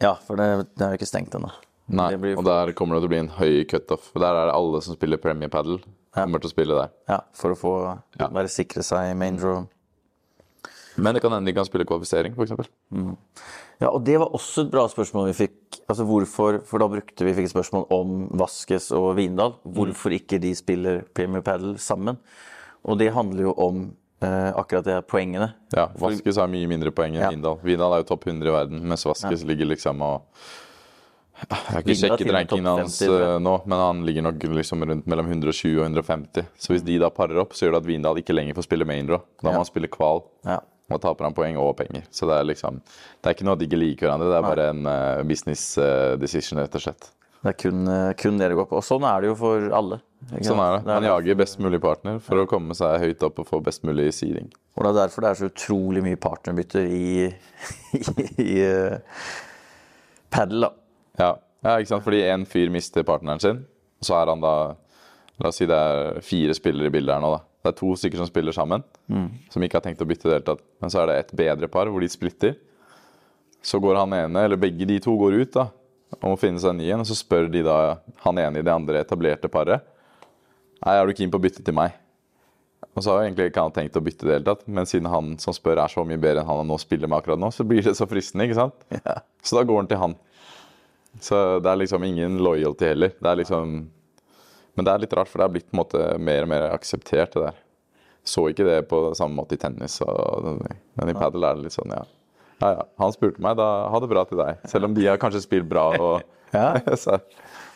[0.03, 1.53] Ja, for det, det er jo ikke stengt ennå.
[1.93, 4.11] Nei, blir- og der kommer det til å bli en høy cutoff.
[4.17, 5.81] Der er det alle som spiller Premier Padel,
[6.17, 6.91] kommer til å spille der.
[7.11, 7.73] Ja, for å få
[8.19, 8.29] Ja.
[8.29, 9.67] bare sikre seg i main draw.
[10.97, 12.53] Men det kan hende de kan spille kvalifisering, f.eks.
[13.81, 15.79] Ja, og det var også et bra spørsmål vi fikk.
[15.89, 19.57] Altså hvorfor, For da brukte vi fikk et spørsmål om Vaskes og Vindal.
[19.65, 22.19] Hvorfor ikke de spiller Premier Padel sammen?
[22.85, 23.81] Og det handler jo om
[24.23, 25.53] eh, akkurat det poengene.
[25.75, 27.31] Ja, Vaskes har mye mindre poeng enn Ja.
[27.33, 27.59] Vindal.
[27.65, 30.27] Vindal er jo topp 100 i verden, mens Vaskes ligger liksom og
[31.43, 33.31] Jeg har ikke Vindal sjekket rankingen hans 50, tror jeg.
[33.35, 36.45] eh, nå, men han ligger nok liksom rundt mellom 120 og 150.
[36.55, 38.87] Så hvis de da parer opp, så gjør det at Vindal ikke lenger får spille
[38.87, 39.25] main draw.
[39.43, 39.57] Da må Ja.
[39.59, 40.23] han spille kval.
[40.47, 40.61] Ja.
[40.91, 42.05] Og taper han poeng og penger.
[42.13, 44.47] Så det er liksom Det er ikke noe at de ikke liker hverandre, det er
[44.47, 47.11] bare en eh, business eh, decision, rett og slett.
[47.43, 48.81] Det er kun, eh, kun det det går på.
[48.81, 50.01] Og sånn er det jo for alle.
[50.47, 50.83] Sånn er det.
[50.91, 54.11] Han jager best mulig partner for å komme seg høyt opp og få best mulig
[54.15, 54.53] seeding.
[54.77, 57.27] Og det er derfor det er så utrolig mye partnerbytter i,
[57.99, 58.05] i,
[58.47, 58.53] i
[60.33, 60.73] padel, da.
[61.19, 61.33] Ja.
[61.67, 62.07] ja, ikke sant?
[62.07, 63.65] Fordi en fyr mister partneren sin,
[64.03, 64.57] og så er han da
[65.41, 67.41] La oss si det er fire spillere i bildet her nå, da.
[67.63, 68.83] Det er to stykker som spiller sammen,
[69.53, 70.63] som ikke har tenkt å bytte i det hele tatt.
[70.83, 72.57] Men så er det et bedre par hvor de splitter.
[73.63, 75.69] Så går han ene, eller begge de to går ut da,
[76.19, 77.77] og må finne seg en ny en, og så spør de da
[78.25, 79.87] han ene i det andre etablerte paret
[80.83, 81.95] Nei, er du keen på å bytte til meg?
[82.93, 85.07] Og så har jeg egentlig ikke han tenkt å bytte det hele tatt, men siden
[85.13, 87.63] han som spør er så mye bedre enn han nå spiller med akkurat nå, så
[87.63, 88.83] blir det så fristende, ikke sant?
[89.47, 90.17] Så da går han til han.
[91.23, 93.15] Så det er liksom ingen loyalty heller.
[93.15, 93.79] Det er liksom
[94.77, 96.71] Men det er litt rart, for det er blitt på en måte mer og mer
[96.71, 97.61] akseptert, det der.
[98.25, 100.63] Så ikke det på samme måte i tennis, og,
[100.97, 102.05] men i padel er det litt sånn, ja.
[102.63, 102.85] Ja, ja.
[103.03, 104.63] Han spurte meg, da ha det bra til deg.
[104.71, 105.89] Selv om de har kanskje spilt bra.
[106.07, 106.23] Og,
[106.55, 106.77] Ja.
[107.03, 107.19] så,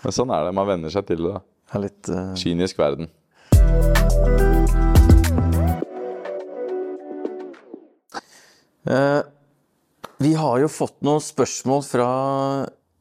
[0.05, 0.55] men sånn er det.
[0.55, 1.35] Man venner seg til det.
[1.35, 1.81] da.
[1.83, 2.35] Litt uh...
[2.39, 3.11] Kynisk verden.
[8.87, 9.27] Uh,
[10.23, 12.11] vi har jo fått noen spørsmål fra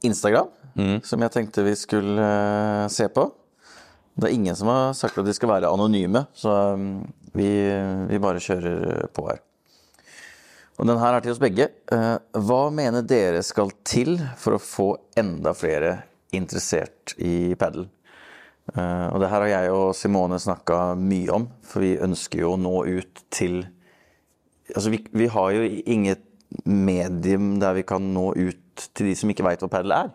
[0.06, 0.50] Instagram
[1.08, 3.30] som jeg tenkte vi skulle uh, se på.
[4.16, 6.94] Det er ingen som har sagt at de skal være anonyme, så mm,
[7.36, 7.50] vi,
[8.12, 9.42] vi bare kjører på her.
[10.76, 11.70] Og den her er til oss begge.
[11.92, 12.16] Eh,
[12.48, 14.88] hva mener dere skal til for å få
[15.20, 15.98] enda flere
[16.36, 17.88] interessert i padel?
[18.74, 22.56] Eh, og det her har jeg og Simone snakka mye om, for vi ønsker jo
[22.56, 23.66] å nå ut til
[24.66, 26.24] Altså, vi, vi har jo inget
[26.66, 30.08] medium der vi kan nå ut til de som ikke veit hva padel er.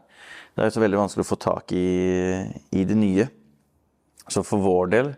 [0.50, 1.84] Det er jo så veldig vanskelig å få tak i,
[2.74, 3.28] i det nye.
[4.30, 5.12] Så for vår del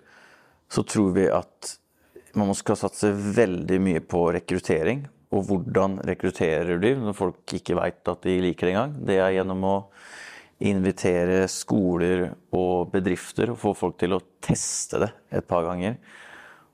[0.72, 1.74] så tror vi at
[2.38, 5.04] man skal satse veldig mye på rekruttering.
[5.32, 8.96] Og hvordan rekrutterer du når folk ikke veit at de liker det engang?
[9.08, 9.76] Det er gjennom å
[10.62, 15.96] invitere skoler og bedrifter og få folk til å teste det et par ganger.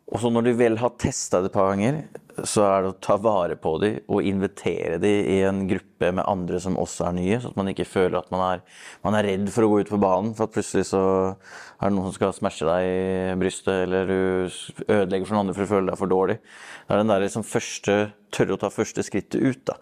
[0.08, 2.02] Og så når de vel har testa det et par ganger,
[2.46, 6.26] så er det å ta vare på dem og invitere dem i en gruppe med
[6.28, 8.62] andre som også er nye, så at man ikke føler at man er,
[9.06, 11.92] man er redd for å gå ut på banen for at plutselig så er det
[11.96, 15.72] noen som skal smashe deg i brystet, eller du ødelegger for noen andre for å
[15.72, 16.38] føle deg for dårlig.
[16.86, 17.98] Det er den der liksom første,
[18.34, 19.78] tørre å ta første skrittet ut, da.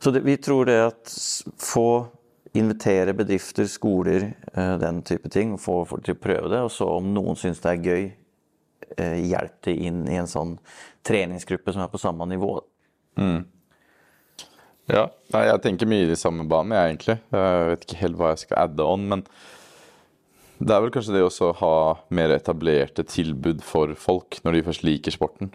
[0.00, 1.12] Så det, vi tror det at
[1.60, 1.90] få
[2.56, 6.88] invitere bedrifter, skoler, eh, den type ting, få folk til å prøve det, og så
[6.96, 8.12] om noen syns det er gøy,
[8.96, 10.58] eh, hjelp de inn i en sånn
[11.06, 12.52] treningsgruppe som er på samme nivå.
[14.90, 17.16] Ja, nei, jeg tenker mye i de samme banene, jeg, egentlig.
[17.36, 19.24] Jeg vet ikke helt hva jeg skal adde on, men
[20.60, 21.74] det er vel kanskje det å ha
[22.12, 25.52] mer etablerte tilbud for folk når de først liker sporten.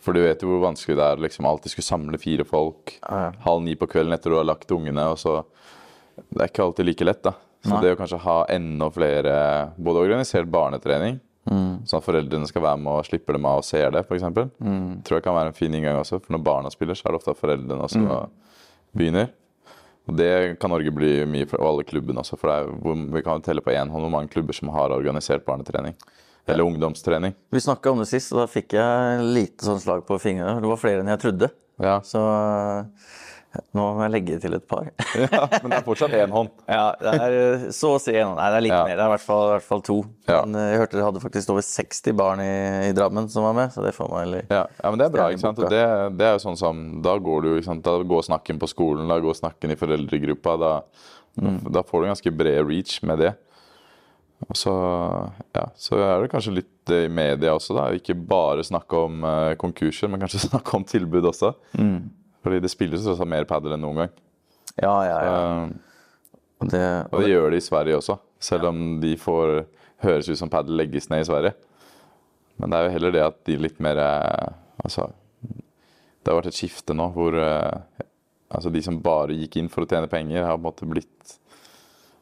[0.00, 3.24] For du vet jo hvor vanskelig det er liksom alltid skulle samle fire folk Ja,
[3.26, 3.30] ja.
[3.42, 5.40] halv ni på kvelden etter du har lagt ungene, og så
[6.16, 7.32] Det er ikke alltid like lett, da.
[7.66, 7.80] Så Nei.
[7.82, 9.34] det å kanskje ha enda flere
[9.76, 13.90] Både organisert barnetrening, sånn at foreldrene skal være med og slipper dem av og ser
[13.94, 14.26] det, f.eks.
[14.58, 15.02] Mm.
[15.06, 17.20] Tror jeg kan være en fin inngang også, for når barna spiller, så er det
[17.22, 18.20] ofte at foreldrene også
[18.96, 19.32] begynner.
[20.06, 20.30] Og det
[20.62, 23.46] kan Norge bli mye for, og alle klubbene også, for det er, vi kan jo
[23.48, 25.96] telle på én hånd hvor mange klubber som har organisert barnetrening.
[26.46, 27.34] Eller ungdomstrening.
[27.50, 30.60] Vi snakka om det sist, og da fikk jeg lite sånn slag på fingrene.
[30.62, 31.48] Det var flere enn jeg trodde.
[31.82, 31.96] Ja.
[32.06, 32.22] Så
[33.76, 34.88] nå må jeg legge til et par.
[35.22, 36.50] ja, Men det er fortsatt én hånd.
[36.68, 38.34] ja, det er eh, så å si en.
[38.38, 38.82] Nei, det er litt Ja.
[38.88, 38.96] mer.
[38.98, 39.96] Det er i hvert fall, i hvert fall to.
[40.28, 40.40] Ja.
[40.44, 42.50] Men eh, jeg hørte dere hadde faktisk over 60 barn i,
[42.88, 45.14] i Drammen som var med, så det får man heller Ja, ja, men det er
[45.18, 45.28] bra.
[45.32, 45.62] ikke sant?
[45.64, 45.82] Det,
[46.20, 47.84] det er jo sånn som, Da går du, ikke sant?
[47.86, 50.56] Da går snakken på skolen, da går snakken i foreldregruppa.
[50.62, 50.72] Da,
[51.68, 53.34] da får du ganske bred reach med det.
[54.50, 54.72] Og så,
[55.56, 57.86] ja, så er det kanskje litt i media også, da.
[57.96, 61.54] Ikke bare snakke om eh, konkurser, men kanskje snakke om tilbud også.
[62.46, 64.12] Fordi det spilles også mer padel enn noen gang.
[64.78, 65.36] Ja, ja, ja.
[65.66, 66.02] Eh,
[66.62, 69.50] Og det, og det gjør de i Sverige også, selv om de får
[70.04, 71.52] høres ut som padel legges ned i Sverige.
[72.56, 74.54] Men det er jo heller det at de litt mer eh,
[74.86, 75.08] Altså,
[76.22, 78.04] det har vært et skifte nå hvor eh,
[78.54, 81.36] altså de som bare gikk inn for å tjene penger, har på en måte blitt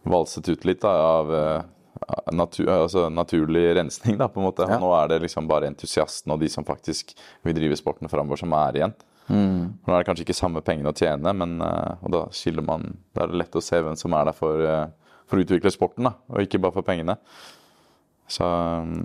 [0.09, 1.33] valset ut litt da, av
[2.33, 4.67] natur, altså naturlig rensning, da, på en måte.
[4.71, 4.79] Ja.
[4.81, 7.13] Nå er det liksom bare entusiastene og de som faktisk
[7.45, 8.95] vil drive sporten framover, som er igjen.
[9.29, 12.91] Nå er det kanskje ikke samme pengene å tjene, men eh, og da skiller man
[13.17, 15.73] Da er det lett å se hvem som er der for, eh, for å utvikle
[15.73, 17.17] sporten, da, og ikke bare for pengene.
[18.29, 19.01] Så mm,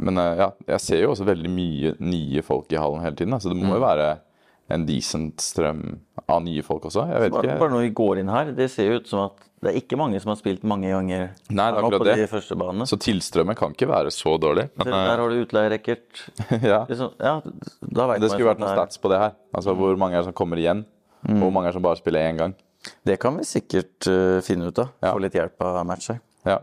[0.00, 3.36] Men eh, ja, jeg ser jo også veldig mye nye folk i hallen hele tiden,
[3.40, 4.14] så det må jo være
[4.70, 5.80] en decent strøm
[6.30, 7.06] av nye folk også.
[7.10, 7.58] Jeg vet Bare, ikke.
[7.62, 9.98] bare når vi går inn her, det ser jo ut som at det er ikke
[10.00, 12.14] mange som har spilt mange ganger Nei, det er akkurat det.
[12.22, 12.86] de første banene.
[12.88, 14.70] Så tilstrømmen kan ikke være så dårlig.
[14.80, 16.22] Men, der har du utleierekkert.
[16.72, 16.78] ja.
[16.88, 19.34] Liksom, ja, Det skulle vært noen stats på det her.
[19.52, 20.86] Altså Hvor mange er det som kommer igjen,
[21.28, 22.56] og hvor mange er det som bare spiller én gang.
[23.04, 24.94] Det kan vi sikkert uh, finne ut av.
[25.04, 25.12] Ja.
[25.12, 26.22] Få litt hjelp av matcher.
[26.48, 26.62] Ja.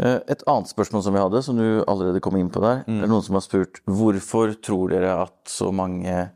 [0.00, 2.86] Uh, Et annet spørsmål som vi hadde, som du allerede kom inn på der.
[2.88, 6.30] Det er noen som har spurt hvorfor tror dere at så mange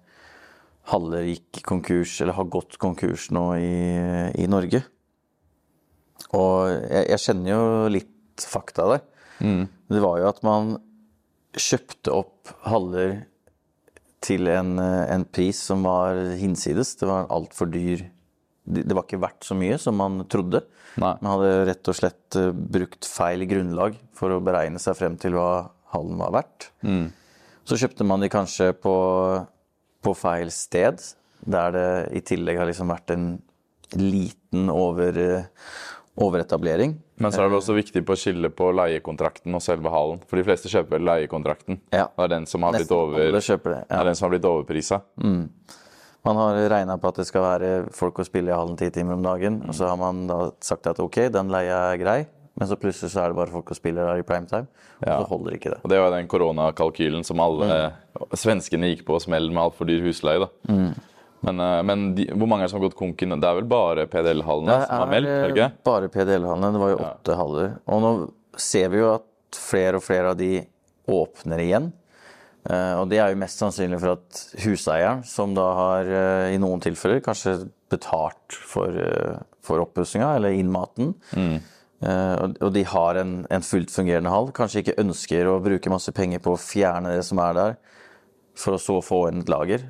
[0.91, 3.75] haller gikk konkurs, eller har gått konkurs nå i,
[4.43, 4.83] i Norge?
[6.33, 9.05] Og jeg, jeg kjenner jo litt fakta der.
[9.93, 10.75] Det var jo at man
[11.59, 13.23] kjøpte opp haller
[14.23, 16.95] til en, en pris som var hinsides.
[17.01, 18.05] Det var altfor dyr
[18.63, 20.63] Det var ikke verdt så mye som man trodde.
[21.03, 21.17] Nei.
[21.19, 25.35] Man hadde rett og slett eh, brukt feil grunnlag for å beregne seg frem til
[25.35, 25.49] hva
[25.95, 26.69] hallen var verdt.
[27.67, 28.93] Så kjøpte man de kanskje på,
[30.03, 31.01] på feil sted,
[31.43, 31.89] der det
[32.19, 33.27] i tillegg har liksom vært en
[33.99, 35.45] liten over, eh,
[36.17, 36.97] overetablering.
[37.17, 40.21] Men så er det også viktig på å skille på leiekontrakten og selve hallen.
[40.29, 41.81] For de fleste kjøper vel leiekontrakten.
[41.93, 42.09] Ja.
[42.17, 43.43] Det er den som har blitt, over, det.
[43.47, 44.01] Ja.
[44.01, 45.03] er den som har blitt overprisa.
[46.23, 49.17] Man har regna på at det skal være folk å spille i hallen ti timer
[49.19, 49.63] om dagen.
[49.67, 52.21] Og så har man da sagt at ok, den leia er grei,
[52.59, 54.67] men så plutselig så er det bare folk som spiller der i primetime.
[55.01, 55.17] Og Ja.
[55.23, 55.79] så holder ikke det.
[55.83, 58.27] Og det var den koronakalkylen som alle mm.
[58.37, 60.39] svenskene gikk på smell med altfor dyr husleie.
[60.45, 60.49] da.
[61.43, 63.35] Men, eh, men de, hvor mange er det som har gått konken?
[63.41, 65.33] Det er vel bare PDL-hallene som har meldt?
[65.33, 65.71] er ikke?
[65.89, 66.73] bare PDL-hallene.
[66.77, 67.73] Det var jo åtte haller.
[67.89, 68.13] Og nå
[68.61, 69.25] ser vi jo at
[69.59, 70.53] flere og flere av de
[71.09, 71.91] åpner igjen.
[72.69, 76.61] Eh, Og det er jo mest sannsynlig for at huseieren, som da har eh, i
[76.63, 77.57] noen tilfeller kanskje
[77.91, 78.95] betalt for,
[79.65, 81.59] for oppussinga eller innmaten, eh,
[82.03, 86.15] og, og de har en, en fullt fungerende hall, kanskje ikke ønsker å bruke masse
[86.17, 87.77] penger på å fjerne det som er der,
[88.59, 89.87] for å så få inn et lager.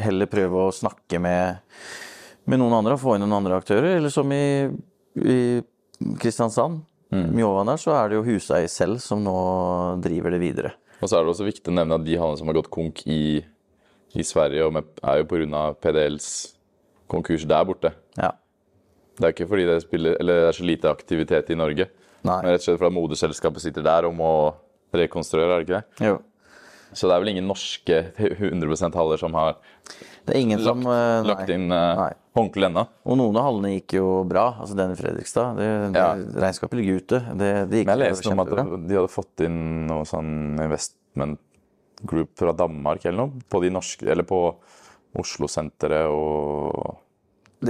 [0.00, 1.62] Heller prøve å snakke med,
[2.50, 3.94] med noen andre og få inn noen andre aktører.
[4.00, 4.66] Eller som i,
[5.22, 5.38] i
[6.20, 6.82] Kristiansand,
[7.14, 9.34] Mjåva der, så er det jo huseier selv som nå
[10.02, 10.72] driver det videre.
[10.98, 13.04] Og så er det også viktig å nevne at de hallene som har gått konk
[13.06, 13.38] i,
[14.18, 15.64] i Sverige, er jo pga.
[15.78, 16.28] PDLs
[17.10, 17.92] konkurs der borte.
[18.18, 18.32] Ja.
[19.14, 21.88] Det er ikke fordi det, spiller, eller det er så lite aktivitet i Norge,
[22.24, 22.38] Nei.
[22.42, 24.30] men rett og slett fordi moderselskapet sitter der og må
[24.94, 26.08] rekonstruere, er det ikke det?
[26.08, 26.16] Jo.
[26.94, 29.56] Så det er vel ingen norske 100% haller som har
[30.26, 32.04] Det ingen som lagt, eh, lagt inn uh,
[32.38, 32.84] håndkle ennå.
[33.04, 34.44] Og noen av hallene gikk jo bra.
[34.62, 35.58] Altså den i Fredrikstad.
[35.58, 36.12] Det, det, Ja.
[36.14, 37.20] Regnskapet ligger ute.
[37.34, 39.58] Det, det gikk Men jeg leste om at de hadde fått inn
[39.90, 40.30] noe sånn
[40.62, 41.42] investment
[42.04, 44.40] group fra Danmark eller noe, på de norske, eller på
[45.18, 47.03] Oslo-senteret og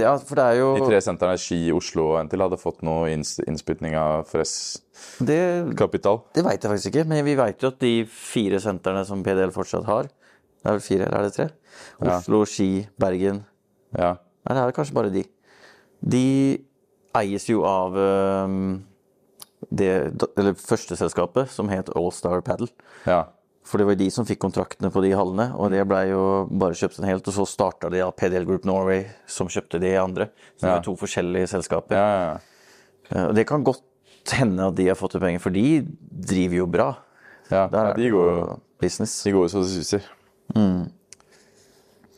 [0.01, 2.83] Ja, for det er jo De tre sentrene, Ski, Oslo og en til, hadde fått
[2.85, 6.21] noe innspytning av Fress-kapital.
[6.25, 9.23] Det, det veit jeg faktisk ikke, men vi veit jo at de fire sentrene som
[9.25, 11.47] PDL fortsatt har Det er vel fire, eller er det tre?
[11.99, 12.17] Ja.
[12.17, 13.43] Oslo, Ski, Bergen
[13.95, 14.15] Ja.
[14.45, 15.23] Nei, det er kanskje bare de.
[16.05, 16.25] De
[17.17, 18.83] eies jo av um,
[19.73, 19.89] det
[20.37, 22.69] eller første selskapet, som het Allstar Paddle.
[23.07, 23.23] ja.
[23.65, 26.75] For det var de som fikk kontraktene på de hallene, og det blei jo bare
[26.77, 27.25] kjøpt en helt.
[27.27, 30.27] Og så starta de PDL Group Norway, som kjøpte de andre.
[30.55, 30.77] Så det Ja.
[30.77, 31.95] er to forskjellige selskaper.
[31.97, 32.37] ja, ja, ja.
[33.11, 33.81] Eh, Og det kan godt
[34.33, 36.95] hende at de har fått det penger, for de driver jo bra.
[37.51, 37.67] ja.
[37.67, 39.23] De går jo jo business.
[39.23, 40.01] de går jo så det suser.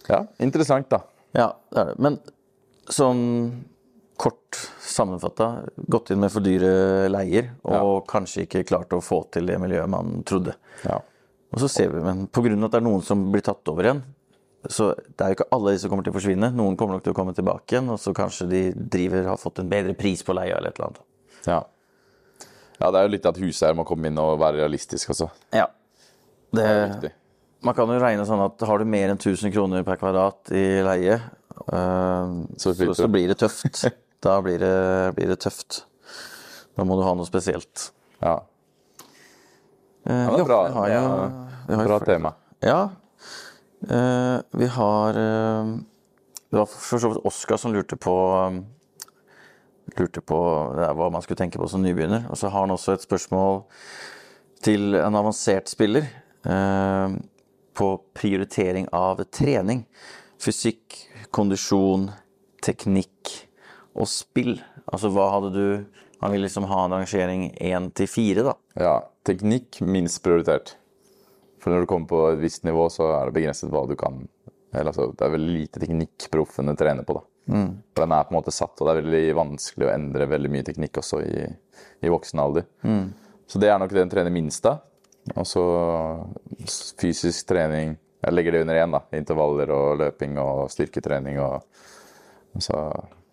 [0.08, 1.02] Ja, interessant, da.
[1.36, 2.00] Ja, det er det.
[2.00, 2.20] Men
[2.90, 3.64] sånn
[4.18, 9.46] kort sammenfatta, gått inn med for dyre leier, og kanskje ikke klart å få til
[9.46, 10.56] det miljøet man trodde.
[10.86, 11.02] Ja.
[11.56, 12.52] Og så ser vi, men pga.
[12.52, 14.02] at det er noen som blir tatt over igjen,
[14.68, 16.50] så det er jo ikke alle de som kommer til å forsvinne.
[16.56, 19.62] Noen kommer nok til å komme tilbake igjen, og så kanskje de driver har fått
[19.64, 21.04] en bedre pris på leia eller et eller annet.
[21.48, 21.64] ja.
[22.78, 25.32] Ja, det er jo litt at huseier må komme inn og være realistisk også.
[25.56, 25.66] Ja.
[26.54, 27.10] Det, Riktig.
[27.66, 30.66] man kan jo regne sånn at har du mer enn 1000 kroner per kvadrat i
[30.86, 31.18] leie,
[31.74, 33.82] uh, så, Så så, blir det tøft.
[34.18, 34.78] Da blir det,
[35.14, 35.84] blir det tøft.
[36.74, 37.92] Da må du ha noe spesielt.
[38.18, 38.40] Ja.
[40.08, 40.90] Eh, Ja, det er bra, har
[41.68, 42.34] det er bra tema.
[42.64, 42.80] Ja.
[43.90, 45.78] Eh, vi har eh,
[46.50, 48.14] Det var for så vidt Oskar som lurte på
[49.98, 50.38] Lurte på
[50.76, 52.26] hva man skulle tenke på som nybegynner.
[52.30, 53.62] Og så har han også et spørsmål
[54.64, 56.08] til en avansert spiller.
[56.46, 57.18] eh,
[57.78, 57.88] på
[58.18, 59.86] prioritering av trening.
[60.42, 60.96] Fysikk,
[61.32, 62.08] kondisjon,
[62.66, 63.34] teknikk
[63.96, 64.56] og spill.
[64.92, 65.86] Altså hva hadde du
[66.22, 68.54] Han vil liksom ha en rangering én til fire, da.
[68.76, 68.96] Ja,
[69.28, 70.76] teknikk minst prioritert.
[71.62, 74.24] For når du kommer på et visst nivå, så er det begrenset hva du kan
[74.74, 77.24] Eller altså, det er veldig lite teknikk proffene trener på, da.
[77.96, 80.52] For den er på en måte satt, og det er veldig vanskelig å endre veldig
[80.52, 81.46] mye teknikk også i,
[82.04, 82.66] i voksen alder.
[83.48, 84.84] Så det er nok det en trener minst av.
[85.36, 85.64] Og så
[87.00, 89.02] fysisk trening Jeg legger det under én, da.
[89.16, 91.62] Intervaller og løping og styrketrening og
[92.64, 92.80] så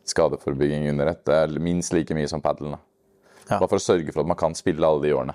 [0.05, 1.25] skadeforebygging under ett.
[1.25, 2.77] Det er minst like mye som padelen.
[3.49, 3.59] Ja.
[3.59, 5.35] Bare for å sørge for at man kan spille alle de årene.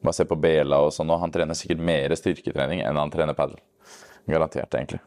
[0.00, 3.36] Bare se på Bela og sånn, og han trener sikkert mer styrketrening enn han trener
[3.36, 3.58] padel.
[4.30, 5.00] Garantert, egentlig.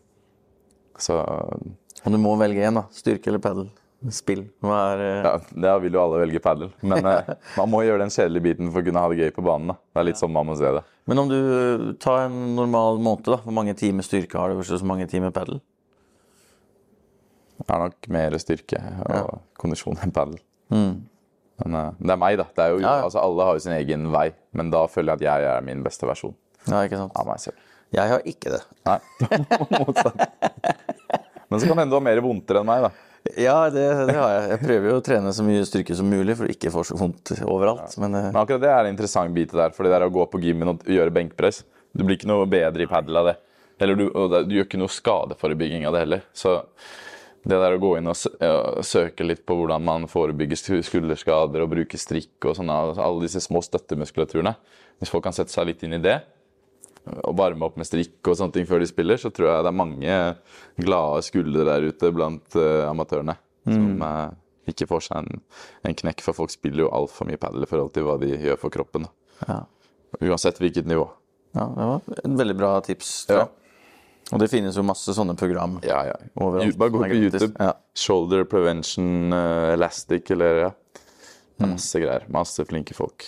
[1.02, 2.86] Så Og du må velge én, da.
[2.94, 3.72] Styrke eller padel.
[4.12, 4.44] Spill.
[4.64, 5.26] Hva er uh...
[5.26, 5.34] ja,
[5.66, 6.74] da vil jo alle velge padel.
[6.84, 7.30] Men uh,
[7.60, 9.72] man må gjøre den kjedelige biten for å kunne ha det gøy på banen.
[9.72, 9.78] da.
[9.80, 10.84] Det er litt sånn man må se det.
[11.10, 13.40] Men om du eh, tar en normal måned, da.
[13.46, 15.62] Hvor mange timer styrke har du versus mange timer padel?
[17.64, 20.40] Det er nok mer styrke og kondisjon enn padel.
[21.64, 22.48] Men uh, det er meg, da.
[22.52, 23.06] Det er jo, Ja, ja.
[23.08, 25.84] Altså, alle har jo sin egen vei, men da føler jeg at jeg er min
[25.86, 26.36] beste versjon
[26.68, 27.16] Ja, ikke sant?
[27.20, 27.60] av meg selv.
[27.94, 28.62] Jeg har ikke det.
[28.90, 29.00] Nei.
[29.84, 30.24] Motsatt.
[31.50, 32.94] Men så kan det hende du har mer vondter enn meg, da.
[33.40, 34.48] Ja, det, det har jeg.
[34.52, 36.98] Jeg prøver jo å trene så mye styrke som mulig for å ikke få så
[37.00, 37.94] vondt overalt.
[38.02, 38.26] Men uh...
[38.32, 40.74] Men akkurat det er en interessant bit der, for det der å gå på gymmen
[40.74, 41.62] og gjøre benkpress
[41.94, 43.38] Du blir ikke noe bedre i padel av det.
[43.84, 46.26] Eller du, du gjør ikke noe skadeforebygging av det heller.
[46.36, 46.58] Så
[47.44, 52.00] det der å gå inn og søke litt på hvordan man forebygger skulderskader og bruke
[52.00, 54.54] strikk og sånne, altså alle disse små støttemuskulaturene
[55.02, 56.22] Hvis folk kan sette seg litt inn i det,
[57.04, 59.72] og varme opp med strikk og sånne ting før de spiller, så tror jeg det
[59.74, 60.20] er mange
[60.80, 63.36] glade skuldre der ute blant uh, amatørene
[63.68, 64.30] som uh,
[64.70, 65.42] ikke får seg en,
[65.84, 68.62] en knekk, for folk spiller jo altfor mye padel i forhold til hva de gjør
[68.62, 69.10] for kroppen.
[69.48, 69.64] ja.
[70.22, 71.08] Uansett hvilket nivå.
[71.58, 73.12] ja, det var et veldig bra tips.
[73.26, 73.48] tror Ja.
[74.34, 75.78] Og det finnes jo masse sånne program.
[75.86, 76.16] Ja, ja.
[76.42, 76.78] Overalt.
[76.80, 77.10] Bare gå på.
[77.14, 77.52] YouTube.
[77.60, 77.76] Ja.
[77.98, 80.72] Shoulder prevention uh, elastic, eller ja.
[81.54, 82.26] Det er masse greier.
[82.34, 83.28] Masse flinke folk.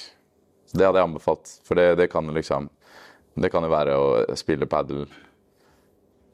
[0.65, 1.51] Så det hadde jeg anbefalt.
[1.67, 2.71] For det, det kan liksom
[3.35, 5.05] Det kan jo være å spille padel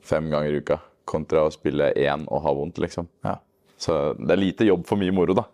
[0.05, 0.78] fem ganger i uka
[1.09, 3.07] kontra å spille én og ha vondt, liksom.
[3.26, 3.39] Ja.
[3.82, 5.47] Så det er lite jobb for mye moro, da.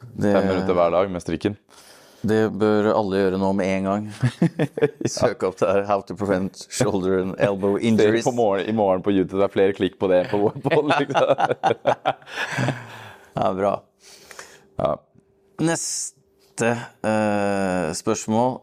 [0.00, 1.58] Det, Fem minutter hver dag med strikken.
[2.26, 4.08] Det bør alle gjøre nå med en gang.
[5.08, 8.24] Søk opp der 'How to prevent shoulder and elbow injuries'.
[8.24, 10.26] på morgen, I morgen på YouTube det er flere klikk på det.
[10.30, 11.34] på, på liksom.
[13.36, 13.74] Ja, bra.
[14.78, 14.96] ja.
[15.60, 16.72] Neste
[17.04, 18.60] uh, spørsmål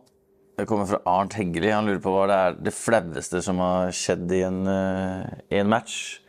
[0.58, 1.70] det kommer fra Arnt Heggeli.
[1.70, 5.60] Han lurer på hva det er det flaueste som har skjedd i en, uh, i
[5.62, 6.20] en match.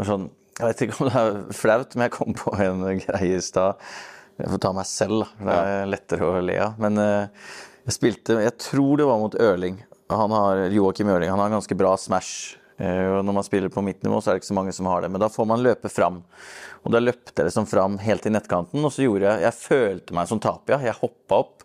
[0.00, 3.44] Sånn, jeg vet ikke om det er flaut, men jeg kom på en greie i
[3.44, 3.80] stad.
[4.36, 5.46] Jeg får ta meg selv, da.
[5.48, 6.76] Det er lettere å le av.
[6.82, 7.48] Men eh,
[7.86, 9.78] jeg spilte Jeg tror det var mot Ørling.
[10.12, 12.56] Han har, Joakim Ørling han har en ganske bra smash.
[12.78, 14.88] Eh, Og når man spiller på mitt nivå, så er det ikke så mange som
[14.90, 15.10] har det.
[15.14, 16.20] Men da får man løpe fram.
[16.84, 20.14] Og da løpte jeg liksom fram helt til nettkanten, og så gjorde jeg Jeg følte
[20.14, 20.78] meg som Tapia.
[20.84, 21.64] Jeg hoppa opp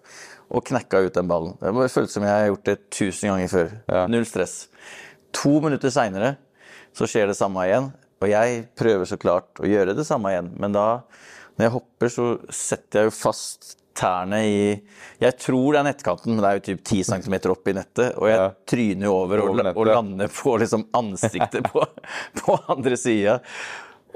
[0.51, 1.53] og knekka ut den ballen.
[1.61, 3.69] Det føltes som jeg har gjort det tusen ganger før.
[3.87, 4.05] Ja.
[4.11, 4.55] Null stress.
[5.37, 6.33] To minutter seinere
[6.97, 7.91] så skjer det samme igjen.
[8.21, 10.87] Og jeg prøver så klart å gjøre det samme igjen, men da
[11.61, 14.59] når jeg hopper, så setter jeg jo fast tærne i
[15.21, 18.15] Jeg tror det er nettkanten, men det er jo typ 10 cm opp i nettet.
[18.17, 18.49] Og jeg Ja.
[18.65, 21.83] tryner jo over Over og, og lander på liksom ansiktet på,
[22.41, 23.39] på andre sida.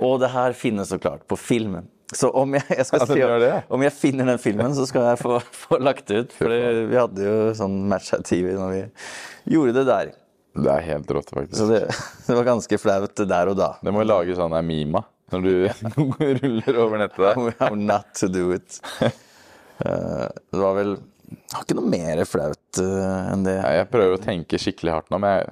[0.02, 1.88] Og det her finnes så klart på filmen.
[2.16, 5.20] Så om jeg, jeg skal se, det, om jeg finner den filmen, så skal jeg
[5.22, 6.36] få, få lagt det ut.
[6.38, 8.84] For vi hadde jo sånn match her TV når vi
[9.56, 10.14] gjorde det der.
[10.56, 11.58] Det er helt rått, faktisk.
[11.60, 11.82] Så det,
[12.30, 13.74] det var ganske flaut der og da.
[13.84, 15.52] Det må jo lage sånn der mima når du
[16.42, 17.58] ruller over nettet der.
[17.60, 18.80] How not to do it.
[19.76, 23.58] Eh, det var vel Jeg har ikke noe mer flaut eh, enn det.
[23.60, 25.50] Jeg prøver å tenke skikkelig hardt nå, men jeg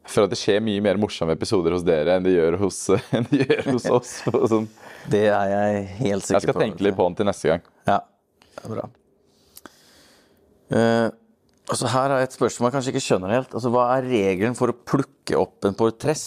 [0.00, 2.78] jeg føler at det skjer mye mer morsomme episoder hos dere enn det gjør hos,
[3.30, 4.14] det gjør hos oss.
[4.50, 4.64] Sånn.
[5.12, 6.34] Det er jeg helt sikker på.
[6.34, 6.62] Jeg skal på.
[6.64, 7.68] tenke litt på den til neste gang.
[7.86, 7.98] Ja,
[8.56, 8.86] det er bra.
[10.70, 11.06] Uh,
[11.70, 13.54] altså her er et spørsmål jeg kanskje ikke skjønner helt.
[13.54, 16.24] Altså, hva er regelen for å plukke opp en portress?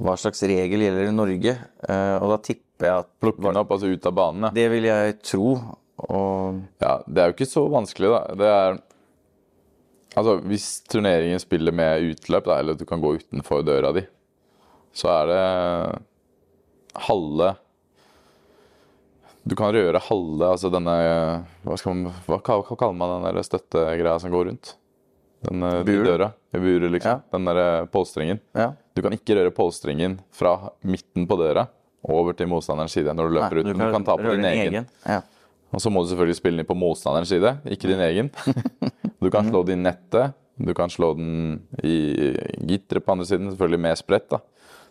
[0.00, 1.56] Hva slags regel gjelder i Norge?
[1.84, 4.46] Eh, og da tipper jeg at Plukke den opp, altså ut av banen.
[4.48, 4.54] Ja.
[4.56, 5.50] Det vil jeg tro.
[6.00, 8.22] Og ja, Det er jo ikke så vanskelig, da.
[8.40, 8.80] Det er
[10.18, 14.02] Altså, hvis turneringen spiller med utløp, da, eller at du kan gå utenfor døra di,
[14.90, 16.00] så er det
[17.06, 17.52] halve
[19.46, 20.96] Du kan røre halve altså denne
[21.62, 24.74] Hva, man, hva, kaller man den støttegreia som går rundt?
[25.48, 26.04] Den eh, Bur?
[26.04, 26.30] døra.
[26.52, 27.20] I buret, liksom.
[27.20, 27.38] Ja.
[27.38, 28.40] Den der polstringen.
[28.56, 28.72] ja.
[28.94, 31.68] Du kan ikke røre polstringen fra midten på døra
[32.10, 33.68] over til motstanderens side når du løper Nei, ut.
[33.70, 34.86] Men du kan ta på din egen.
[35.06, 35.20] Ja.
[35.70, 38.30] Og så må du selvfølgelig spille den på motstanderens side, ikke din egen.
[39.20, 42.32] Du kan slå den i nettet, du kan slå den i
[42.70, 44.30] gitteret på andre siden, selvfølgelig med sprett.
[44.32, 44.38] da.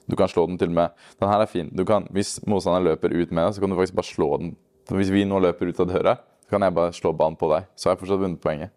[0.10, 0.90] Du kan slå den til og med
[1.20, 1.70] Den her er fin.
[1.74, 4.52] Du kan, hvis motstanderen løper ut med deg, så kan du faktisk bare slå den.
[4.90, 6.14] Hvis vi nå løper ut av døra,
[6.46, 7.66] så kan jeg bare slå ballen på deg.
[7.76, 8.72] Så har jeg fortsatt vunnet poenget.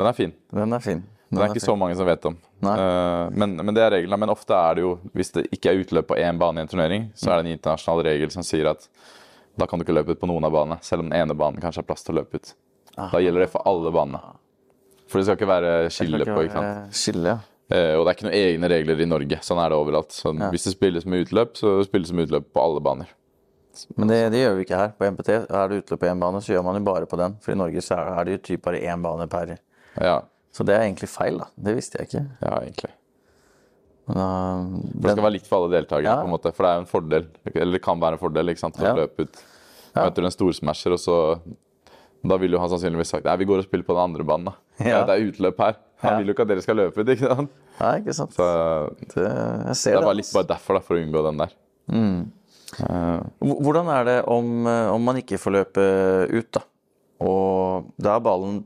[0.00, 0.04] Ja.
[0.04, 0.32] Den er fin.
[0.50, 1.02] Den er fin.
[1.30, 2.36] Det Den er er ikke så mange som vet om.
[2.66, 4.18] Eh, men, men det er reglene.
[4.18, 6.70] Men ofte er det jo, hvis det ikke er utløp på én bane i en
[6.72, 8.88] turnering, så er det en internasjonal regel som sier at
[9.60, 11.62] da kan du ikke løpe ut på noen av banene, selv om den ene banen
[11.62, 12.52] kanskje har plass til å løpe ut.
[12.96, 14.34] Da gjelder det for alle banene.
[15.10, 16.42] For det skal ikke være skille på.
[16.46, 16.98] ikke sant?
[16.98, 17.38] Skille, ja.
[17.70, 19.38] Uh, og det er ikke noen egne regler i Norge.
[19.46, 20.14] Sånn er det overalt.
[20.14, 23.12] Så Hvis det spilles med utløp, så spilles det med utløp på alle baner.
[23.94, 25.28] Men det, det gjør vi ikke her på MPT.
[25.46, 27.36] Er det utløp på én bane, så gjør man jo bare på den.
[27.44, 29.54] For i Norge så er det jo typ bare én bane per.
[29.98, 30.20] Ja,
[30.52, 31.46] Så det er egentlig feil, da.
[31.56, 32.22] Det visste jeg ikke.
[32.42, 32.90] ja egentlig.
[34.10, 36.16] Men, da- Det skal være likt for alle deltakere, Ja.
[36.22, 36.52] på en måte.
[36.54, 37.26] For det er jo en fordel.
[37.54, 38.94] Eller det kan være en fordel ikke sant, å Ja.
[38.94, 39.36] løpe ut.
[39.94, 41.40] Møter du en storsmasher, og så
[42.22, 44.44] Da ville jo han sannsynligvis sagt Nei, vi går og spiller på den andre banen,
[44.44, 44.52] da.
[44.84, 45.06] Ja.
[45.06, 45.76] Det er utløp her.
[46.02, 46.18] Han Ja.
[46.18, 47.50] vil jo ikke at dere skal løpe ut, ikke sant.
[47.80, 48.30] nei, ikke sant.
[48.34, 49.24] Så Det,
[49.66, 50.02] jeg ser det det.
[50.02, 51.50] er bare litt bare derfor, da, for å unngå den der.
[51.90, 52.30] Mm.
[52.76, 56.60] H- Hvordan er det om, eh, om man ikke får løpe ut, da?
[57.20, 58.64] Og da er ballen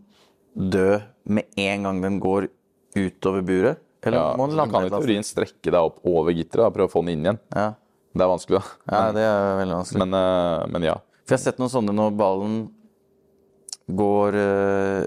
[0.58, 2.48] død med en gang den går
[2.96, 3.80] utover buret?
[4.04, 6.74] Eller ja, må den du lande kan i teorien strekke deg opp over gitteret og
[6.76, 7.38] prøve å få den inn igjen.
[7.56, 7.70] Ja.
[8.14, 8.92] Det er vanskelig, da.
[8.94, 10.02] ja, det er veldig vanskelig.
[10.04, 10.96] Men, eh, men ja.
[11.24, 12.58] For jeg har sett noen sånne når ballen
[13.88, 15.06] går eh,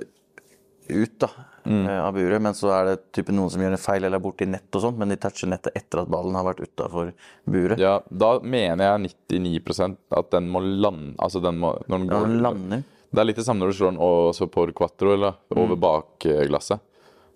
[0.97, 1.29] ut da,
[1.67, 1.83] Mm.
[1.85, 4.23] eh, av buret, men så er det type noen som gjør en feil eller er
[4.23, 7.09] borti nett og sånt, men de toucher nettet etter at ballen har vært utafor
[7.43, 7.77] buret.
[7.77, 7.97] ja.
[8.09, 12.27] Da mener jeg 99% at den må lande Altså den må Når den går, går
[12.31, 12.83] den lander.
[13.07, 16.83] Det er litt det samme når du slår den også por quattro, eller over bakglasset.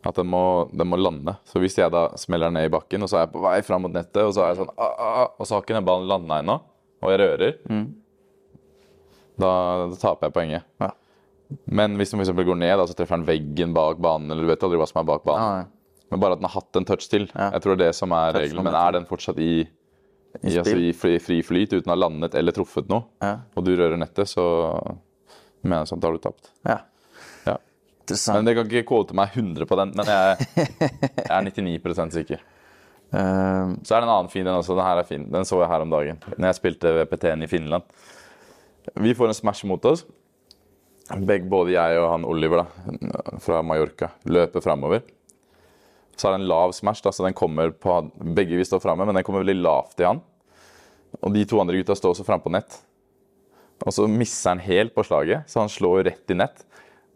[0.04, 0.44] At den må,
[0.74, 1.36] den må lande.
[1.46, 3.58] Så hvis jeg da smeller den ned i bakken, og så er jeg på vei
[3.66, 5.78] fram mot nettet, og så er jeg sånn ah, ah, ah, Og så har ikke
[5.78, 6.56] den ballen landa ennå,
[7.02, 7.60] og jeg rører,
[9.42, 9.52] da,
[9.92, 10.66] da taper jeg poenget.
[10.82, 10.90] Ja.
[11.66, 14.52] Men hvis den for går ned, da, så treffer den veggen bak banen, eller du
[14.52, 15.70] vet aldri hva som er bak banen.
[15.70, 17.30] Ja, Men bare at den har hatt en touch til.
[17.34, 17.52] Ja.
[17.56, 18.66] Jeg tror det er det som er regelen.
[18.68, 22.36] Men er den fortsatt i, i, altså, i fri, fri flyt uten å ha landet
[22.40, 23.38] eller truffet noe, ja.
[23.56, 24.46] og du rører nettet, så
[25.64, 26.52] jeg sånn, da har du tapt.
[26.66, 26.80] ja.
[27.46, 27.58] Ja.
[28.34, 32.42] Men det kan ikke kvote meg 100 på den, men jeg, jeg er 99 sikker.
[33.12, 34.76] Um, Så er det en annen fin den også.
[34.76, 35.26] Den her er fin.
[35.32, 36.20] Den så jeg her om dagen.
[36.38, 37.84] Når jeg spilte VPT-en i Finland.
[38.96, 40.06] Vi får en smash mot oss.
[41.12, 45.04] Begge, både jeg og han Oliver da, fra Mallorca løper framover.
[46.16, 47.98] Så er det en lav smash, da, så den kommer på
[48.36, 50.22] Begge vi står framme, men den kommer veldig lavt i han.
[51.20, 52.80] Og de to andre gutta står også framme på nett.
[53.86, 56.66] Og så misser han helt på slaget, så han slår rett i nett.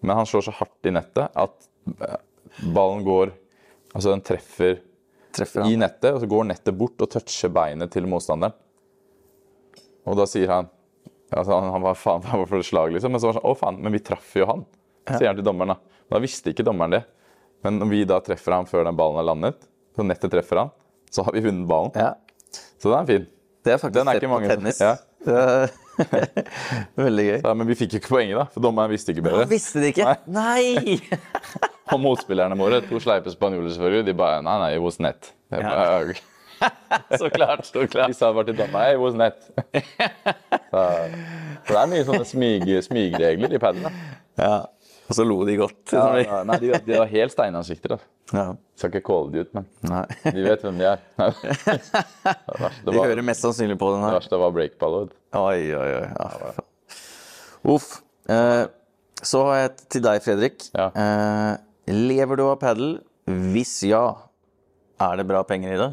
[0.06, 1.70] Men han slår så hardt i nettet at
[2.02, 2.22] eh,
[2.74, 3.34] ballen går
[3.96, 4.82] Altså den treffer
[5.32, 8.52] treffer i nettet, og så går nettet bort og toucher beinet til motstanderen.
[10.04, 10.68] Og da sier han
[11.32, 13.16] altså han, han var faen hva for et slag, liksom.
[13.16, 14.66] Men så var det sånn Å, faen, men vi traff jo han,
[15.14, 15.78] sier han til dommeren.
[15.78, 17.02] Da Da visste ikke dommeren det.
[17.66, 19.64] Men når vi da treffer han før den ballen har landet,
[19.96, 20.76] så nettet treffer han,
[21.10, 21.96] så har vi vunnet ballen.
[21.96, 22.12] Ja.
[22.52, 23.26] Så den er fin.
[23.66, 24.84] Det er faktisk Den er ikke på mange tennis.
[24.84, 24.98] ja.
[25.26, 25.42] Det
[27.06, 27.38] Veldig gøy.
[27.40, 29.46] Ja, men vi fikk jo ikke poenget, da, for dommeren visste ikke bedre.
[29.50, 30.16] Visste de ikke?
[30.40, 30.98] Nei!
[31.94, 35.32] Og motspillerne våre, to sleipe spanjoler selvfølgelig, de bare Nei, nei, it was net.
[35.54, 36.16] Bare,
[37.20, 37.66] Så klart.
[37.68, 39.40] Så De sa bare til dommeren it was net.
[40.72, 40.84] Så,
[41.66, 43.88] så det er mye sånne smyg, smygregler i paden.
[44.40, 44.56] Ja.
[45.06, 45.92] Og så lo de godt.
[45.94, 48.00] Ja, ja, nei, de, de har helt steinansikter.
[48.34, 48.48] Ja.
[48.80, 50.06] Skal ikke calle de ut, men Nei.
[50.26, 51.04] de vet hvem de er.
[51.22, 54.16] Det verste De var, hører mest sannsynlig på den det her.
[54.18, 55.12] verste var breakballet.
[55.38, 56.08] Oi, oi, oi.
[56.10, 56.56] Ja.
[57.76, 57.92] Uff.
[58.34, 58.64] Eh,
[59.26, 60.66] så har jeg til deg, Fredrik.
[60.74, 61.52] Eh,
[61.94, 62.96] lever du av padel?
[63.54, 64.04] Hvis ja,
[65.02, 65.92] er det bra penger i det?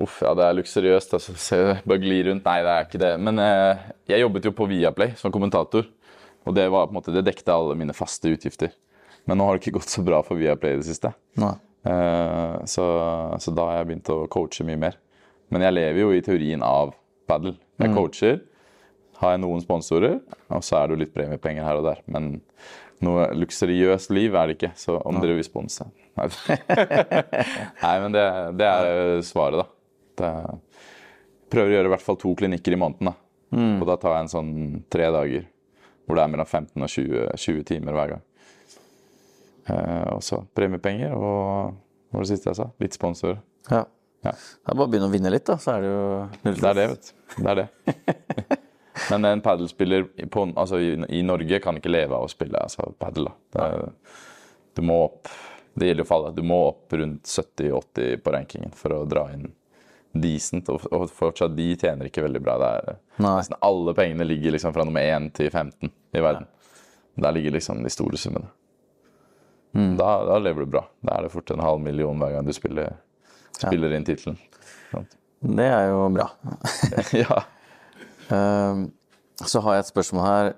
[0.00, 1.12] Uff, ja, det er luksuriøst.
[1.20, 1.36] altså.
[1.38, 2.42] Se, Bare gli rundt.
[2.48, 3.12] Nei, det er ikke det.
[3.22, 5.86] Men eh, jeg jobbet jo på Viaplay som kommentator.
[6.44, 8.74] Og det, var, på en måte, det dekte alle mine faste utgifter.
[9.24, 11.14] Men nå har det ikke gått så bra for Viaplay i det siste.
[11.40, 11.54] Nei.
[11.88, 12.84] Eh, så,
[13.40, 14.98] så da har jeg begynt å coache mye mer.
[15.52, 16.92] Men jeg lever jo i teorien av
[17.28, 17.56] padel.
[17.80, 18.40] Jeg coacher,
[19.20, 20.18] har jeg noen sponsorer,
[20.52, 22.02] og så er det jo litt premiepenger her og der.
[22.10, 22.36] Men
[23.04, 26.28] noe luksuriøst liv er det ikke, så om dere vil sponse Nei,
[27.82, 28.22] Nei men det,
[28.60, 29.66] det er svaret, da.
[30.14, 30.28] Det,
[31.50, 33.10] prøver å gjøre i hvert fall to klinikker i måneden.
[33.10, 33.16] da.
[33.80, 34.52] Og da tar jeg en sånn
[34.90, 35.44] tre dager
[36.04, 38.24] hvor det er mellom 15 og 20, 20 timer hver gang.
[39.64, 41.74] Eh, og så premiepenger og
[42.14, 42.68] hva var det siste jeg sa?
[42.82, 43.40] Litt sponsorer.
[43.70, 43.84] Ja.
[44.24, 44.32] Ja.
[44.32, 46.04] Det er bare å begynne å vinne litt, da, så er det jo
[46.46, 47.24] null Det er det, vet du.
[47.34, 47.66] Det er det.
[49.10, 52.86] Men en padelspiller på, altså, i, i Norge kan ikke leve av å spille altså,
[53.00, 53.28] padel.
[54.72, 55.28] du må opp
[55.74, 56.32] Det gjelder jo for alle.
[56.36, 59.48] Du må opp rundt 70-80 på rankingen for å dra inn
[60.14, 60.68] decent.
[60.70, 62.56] Og, fortsatt, de tjener ikke veldig bra.
[63.22, 66.46] Nesten alle pengene ligger liksom fra nummer 1 til 15 i verden.
[67.20, 68.50] Der ligger liksom de store summene.
[69.74, 70.84] Da, da lever du bra.
[71.02, 72.92] Da er det fort en halv million hver gang du spiller,
[73.58, 74.38] spiller inn tittelen.
[75.44, 76.28] Det er jo bra.
[77.24, 77.40] ja.
[78.32, 78.86] Ehm,
[79.42, 80.52] Så har jeg et spørsmål her.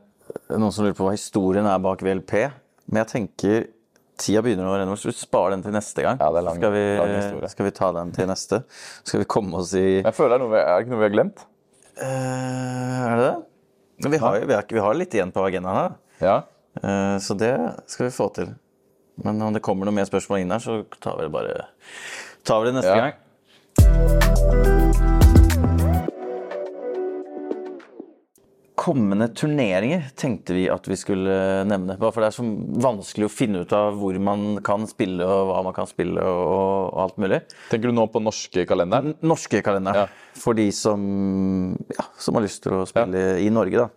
[0.52, 2.34] Noen som lurer på hva historien er bak VLP.
[2.86, 3.66] Men jeg tenker
[4.18, 6.18] tida begynner å renne så vi sparer den til neste gang.
[6.20, 8.62] Ja, det lang- skal, vi, skal vi ta den til neste?
[9.04, 11.14] Skal vi komme oss i Jeg føler det er, er det ikke noe vi har
[11.16, 11.44] glemt?
[11.96, 14.10] Uh, Er det det?
[14.10, 15.94] Vi har, vi, har, vi har litt igjen på agendaen her.
[16.20, 16.36] Ja.
[16.82, 17.54] Uh, Så det
[17.88, 18.52] skal vi få til.
[19.24, 21.68] Men om det kommer noe mer spørsmål inn her, så tar vi det bare
[22.44, 23.06] tar vi det neste Ja.
[23.06, 24.26] gang.
[28.87, 31.32] Kommende turneringer tenkte vi at vi skulle
[31.66, 31.97] nevne.
[31.99, 32.45] Bare for det er så
[32.84, 36.43] vanskelig å finne ut av hvor man kan spille, og hva man kan spille, og,
[36.55, 37.41] og alt mulig.
[37.72, 39.16] Tenker du nå på norske kalenderen?
[39.26, 40.05] Norske kalender.
[40.05, 40.37] Ja.
[40.39, 41.03] For de som,
[41.97, 43.91] ja, som har lyst til å spille i Norge, da.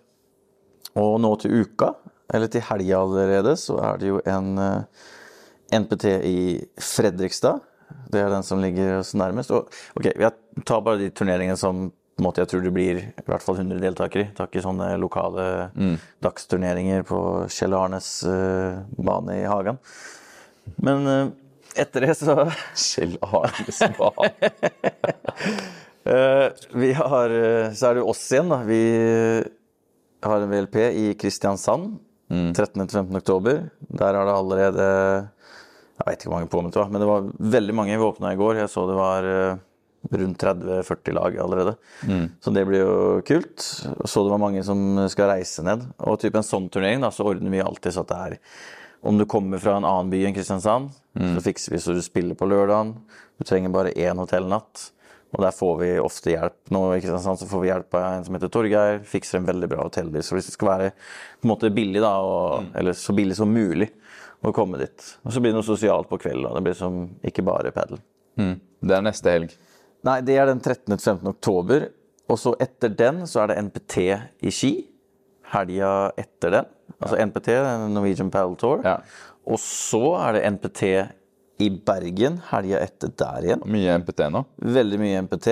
[0.97, 1.93] Og nå til uka,
[2.33, 5.05] eller til helga allerede, så er det jo en uh,
[5.69, 6.39] NPT i
[6.81, 7.61] Fredrikstad.
[8.09, 9.53] Det er den som ligger oss nærmest.
[9.53, 12.97] Og ok, jeg tar bare de turneringene som på en måte jeg tror det blir
[12.99, 14.29] i hvert fall 100 deltakere i.
[14.35, 15.43] Tar ikke sånne lokale
[16.19, 19.79] dagsturneringer på Kjell Arnes uh, bane i Hagan.
[20.83, 21.29] Men uh,
[21.79, 22.35] etter det så
[22.89, 24.51] Kjell Arnes bane.
[26.03, 26.49] uh,
[26.83, 27.37] vi har,
[27.71, 28.59] så er det jo oss igjen, da.
[28.67, 28.81] Vi
[30.27, 31.95] har en VLP i Kristiansand
[32.27, 33.15] 13.-15.
[33.15, 33.63] oktober.
[33.79, 37.95] Der har det allerede Jeg vet ikke hvor mange påmeldte men det var veldig mange.
[37.95, 38.59] Vi åpna i går.
[38.65, 39.31] Jeg så det var
[40.11, 41.75] rundt 30-40 lag allerede.
[42.41, 42.97] Så det blir jo
[43.27, 43.61] kult.
[44.05, 45.87] Så det var mange som skal reise ned.
[46.07, 48.37] Og typ en sånn turnering, da, så ordner vi alltid så at det er
[49.01, 52.35] om du kommer fra en annen by enn Kristiansand, så fikser vi så du spiller
[52.35, 52.97] på lørdagen.
[53.39, 54.89] Du trenger bare én hotellnatt.
[55.29, 56.57] Og der får vi ofte hjelp.
[56.73, 58.99] Nå i Kristiansand så får vi hjelp av en som heter Torgeir.
[59.07, 60.23] Fikser en veldig bra hotellbil.
[60.25, 63.51] Så hvis det skal være på en måte billig, da, og, eller så billig som
[63.53, 63.87] mulig
[64.41, 65.09] å komme dit.
[65.23, 66.49] Og så blir det noe sosialt på kvelden.
[66.57, 68.01] Det blir som ikke bare padel.
[68.81, 69.53] Det er neste helg.
[70.07, 70.85] Nei, det er den 13.
[70.95, 71.27] til 15.
[71.33, 71.89] oktober.
[72.29, 73.97] Og så etter den så er det NPT
[74.45, 74.73] i Ski.
[75.49, 76.69] Helga etter den.
[76.99, 77.49] Altså NPT,
[77.89, 78.83] Norwegian Paddle Tour.
[78.85, 78.99] Ja.
[79.49, 80.83] Og så er det NPT
[81.59, 83.63] i Bergen helga etter der igjen.
[83.67, 84.43] Mye NPT nå.
[84.77, 85.49] Veldig mye NPT.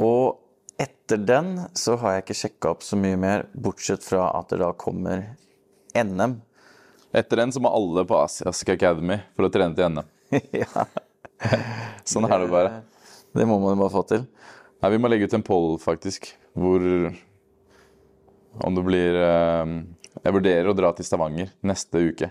[0.00, 0.38] Og
[0.80, 4.62] etter den så har jeg ikke sjekka opp så mye mer, bortsett fra at det
[4.62, 5.26] da kommer
[5.92, 6.38] NM.
[7.12, 10.08] Etter den så må alle på Asiask Academy for å trene til NM.
[10.62, 10.86] ja,
[12.08, 12.72] Sånn er det bare.
[13.34, 14.24] Det må man jo bare få til.
[14.82, 16.82] Nei, vi må legge ut en poll, faktisk, hvor
[18.66, 19.70] Om det blir eh,
[20.24, 22.28] Jeg vurderer å dra til Stavanger neste uke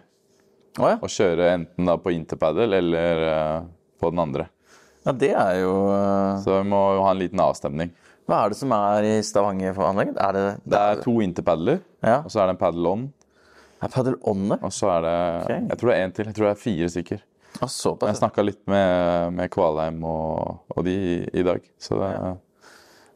[0.77, 0.97] Å ja.
[1.01, 3.63] og kjøre enten da på interpaddle eller eh,
[4.01, 4.45] på den andre.
[5.05, 5.11] ja.
[5.17, 7.89] Det er jo eh, Så vi må jo ha en liten avstemning.
[8.29, 10.19] Hva er det som er i Stavanger for anlegget?
[10.21, 12.19] Er det, Det er to interpaddler, Ja.
[12.21, 13.07] og så er det en paddle on.
[13.81, 14.59] Er Paddle On det?
[14.61, 15.17] Og så er det
[15.71, 16.25] Jeg tror det er én til.
[16.29, 17.23] Jeg tror det er fire stykker.
[17.61, 18.09] Ah, såpass.
[18.09, 21.61] Jeg snakka litt med, med Kvalheim og, og de i, i dag.
[21.81, 22.09] Så det,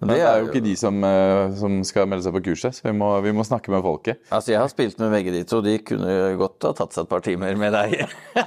[0.04, 2.86] Men det er jo ikke de som, eh, som skal melde seg på kurset, så
[2.90, 4.20] vi må, vi må snakke med folket.
[4.30, 5.62] Altså, Jeg har spilt med begge de to.
[5.66, 8.06] De kunne godt ha tatt seg et par timer med deg.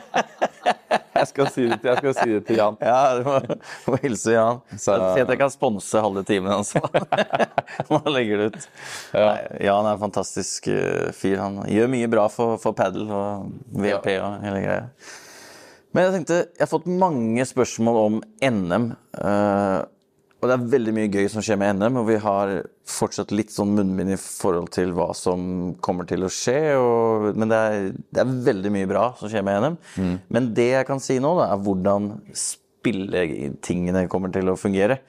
[1.18, 2.76] Jeg skal si det til, jeg skal si det til Jan.
[2.78, 3.32] Ja, du må,
[3.90, 4.60] må hilse Jan.
[4.78, 6.70] Så- Si at jeg kan sponse halve timen hans.
[7.90, 8.68] Man legger det ut.
[9.16, 11.40] Nei, Jan er en fantastisk eh, fyr.
[11.42, 14.86] Han gjør mye bra for, for padel og VLP og hele greia.
[15.94, 18.90] Men jeg tenkte, jeg har fått mange spørsmål om NM.
[19.22, 19.78] eh,
[20.38, 22.52] og det er veldig mye gøy som skjer med NM, og vi har
[22.86, 26.60] fortsatt litt sånn munnbind i forhold til hva som kommer til å skje.
[26.78, 29.78] Og, men det er, det er veldig mye bra som skjer med NM.
[30.30, 35.00] Men det jeg kan si nå, da, er hvordan spilletingene kommer til å fungere.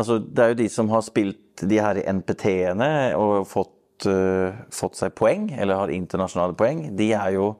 [0.00, 4.96] Altså, det er jo de som har spilt de her NPT-ene og fått, uh, fått
[4.96, 7.52] seg poeng, eller har internasjonale poeng, de er jo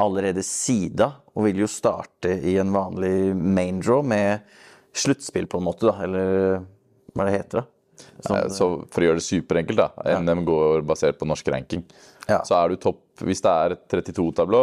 [0.00, 4.40] allerede sida og vil jo starte i en vanlig main draw med
[4.94, 5.94] sluttspill, på en måte, da.
[6.04, 6.62] Eller
[7.16, 7.68] hva det heter, da.
[8.34, 10.18] Eh, Så for å gjøre det superenkelt, da.
[10.20, 11.84] NM går basert på norsk ranking.
[12.28, 12.40] Ja.
[12.46, 14.60] Så er du topp Hvis det er 32-tablå,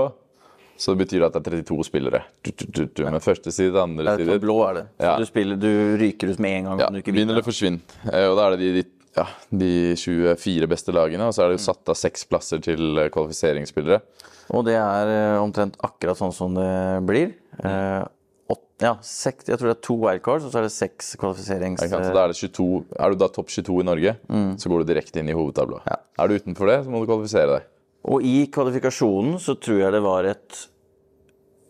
[0.79, 2.21] så betyr det at det er 32 spillere.
[2.43, 3.03] Du, du, du.
[3.05, 4.83] Men første side, andre Det side blå er det.
[4.99, 5.17] Så Ja.
[5.17, 7.33] du, spiller, du ryker ut med en gang ja, du ikke Vinn vinner.
[7.37, 7.79] eller forsvinn.
[8.11, 11.49] Eh, Og da er det de, de, ja, de 24 beste lagene, og så er
[11.53, 14.01] det jo satt av seks plasser til eh, kvalifiseringsspillere.
[14.55, 16.69] Og det er eh, omtrent akkurat sånn som det
[17.05, 17.35] blir.
[17.61, 18.01] Eh,
[18.49, 21.83] åt- ja, seks, jeg tror det er to wildcards, og så er det seks kvalifiserings...
[21.83, 24.15] Så da er, det 22, er du da topp 22 i Norge,
[24.57, 25.85] så går du direkte inn i hovedtablået.
[26.17, 27.67] Er du utenfor det, så må du kvalifisere deg.
[28.09, 30.61] Og i kvalifikasjonen så tror jeg det var et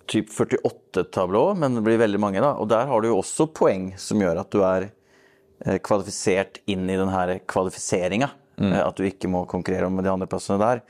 [0.10, 2.54] typ 48-tablå, men det blir veldig mange, da.
[2.62, 4.88] Og der har du jo også poeng som gjør at du er
[5.66, 8.32] eh, kvalifisert inn i den her kvalifiseringa.
[8.60, 10.84] Eh, At du ikke må konkurrere om de andre plassene der.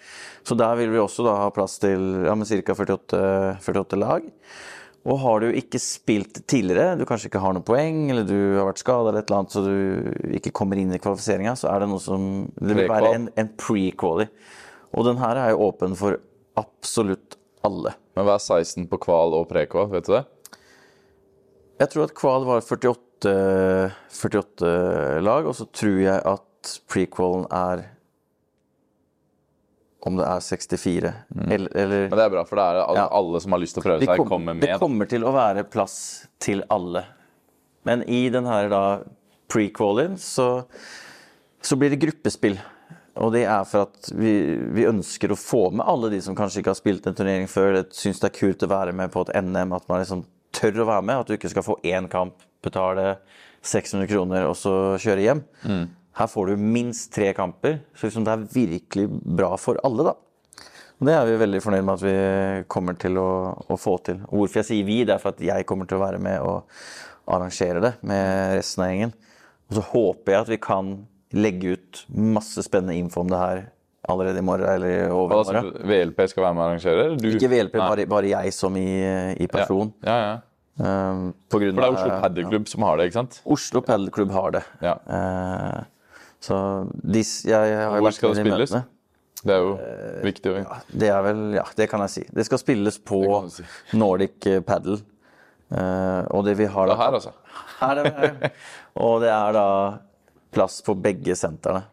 [0.44, 2.76] Så der vil vi også da ha plass til ja, ca.
[2.76, 3.24] 48,
[3.62, 4.28] 48 lag.
[5.10, 8.68] Og har du ikke spilt tidligere, du kanskje ikke har noen poeng, eller du har
[8.68, 11.86] vært skada eller et eller annet, så du ikke kommer inn i kvalifiseringa, så er
[11.86, 12.26] det noe som
[12.60, 14.28] Det vil være en, en pre-quali.
[14.92, 16.20] Og den her er jo åpen for
[16.60, 17.96] absolutt alle.
[18.18, 19.88] Men hva er 16 på kval og pre-kval?
[19.94, 20.26] Vet du det?
[21.80, 23.34] Jeg tror at Kval var 48,
[24.12, 24.72] 48
[25.24, 26.49] lag, og så tror jeg at
[26.92, 27.86] prequalen er
[30.08, 31.10] om det er 64,
[31.52, 33.08] eller, eller Men det er bra, for det er alle, Ja.
[33.20, 34.62] alle som har lyst til å prøve seg, kom- kommer med.
[34.64, 37.04] Det kommer til å være plass til alle.
[37.84, 38.84] Men i den her da
[39.52, 40.64] pre-qualien så,
[41.62, 42.58] så blir det gruppespill.
[43.20, 46.62] Og det er for at vi, vi ønsker å få med alle de som kanskje
[46.62, 49.26] ikke har spilt en turnering før, Det syns det er kult å være med på
[49.28, 51.20] et NM, at man liksom tør å være med.
[51.20, 53.18] At du ikke skal få én kamp, betale
[53.62, 55.44] 600 kroner og så kjøre hjem.
[56.18, 60.16] Her får du minst tre kamper, så liksom det er virkelig bra for alle, da.
[61.00, 62.16] Og Det er vi veldig fornøyd med at vi
[62.68, 63.30] kommer til å,
[63.72, 64.20] å få til.
[64.28, 66.44] Og hvorfor jeg sier vi, det er for at jeg kommer til å være med
[66.44, 66.68] og
[67.30, 69.14] arrangere det med resten av gjengen.
[69.70, 70.94] Og så håper jeg at vi kan
[71.40, 73.64] legge ut masse spennende info om det her
[74.10, 75.72] allerede i morgen eller i Hva overmorgen.
[75.78, 77.08] så VLP skal være med og arrangere?
[77.16, 77.28] du?
[77.30, 78.90] Ikke VLP, bare, bare jeg som i,
[79.38, 79.94] i person.
[80.04, 80.30] Ja, ja.
[80.34, 80.38] ja.
[80.80, 83.40] Um, på grunn For det er Oslo Paddelklubb som har det, ikke sant?
[83.56, 84.62] Oslo Padelklubb har det.
[84.84, 84.94] Ja.
[85.12, 85.80] Eh,
[86.42, 86.58] så
[87.04, 88.72] de, jeg, jeg har Hvor skal det spilles?
[88.72, 88.86] møtene.
[89.40, 89.74] Det er jo
[90.24, 90.52] viktig.
[90.52, 92.24] å- Det er vel Ja, det kan jeg si.
[92.36, 93.20] Det skal spilles på
[93.52, 93.64] si.
[93.96, 95.00] Nordic eh, Paddle.
[95.70, 97.32] Uh, og det vi har Det er her, altså.
[97.80, 98.52] Her er det her.
[98.98, 99.66] Og det er da
[100.52, 101.84] plass på begge sentrene.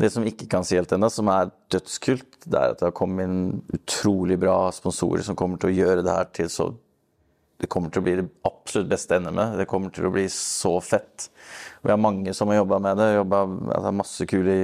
[0.00, 2.94] Det som ikke kan si helt ennå, som er dødskult, det er at det har
[2.96, 6.68] kommet inn utrolig bra sponsorer som kommer til å gjøre det her til så
[7.58, 9.56] Det kommer til å bli det absolutt beste NM-et.
[9.58, 11.24] Det kommer til å bli så fett.
[11.82, 13.08] Vi har mange som har jobba med det.
[13.16, 14.54] Jobbet, altså masse kule,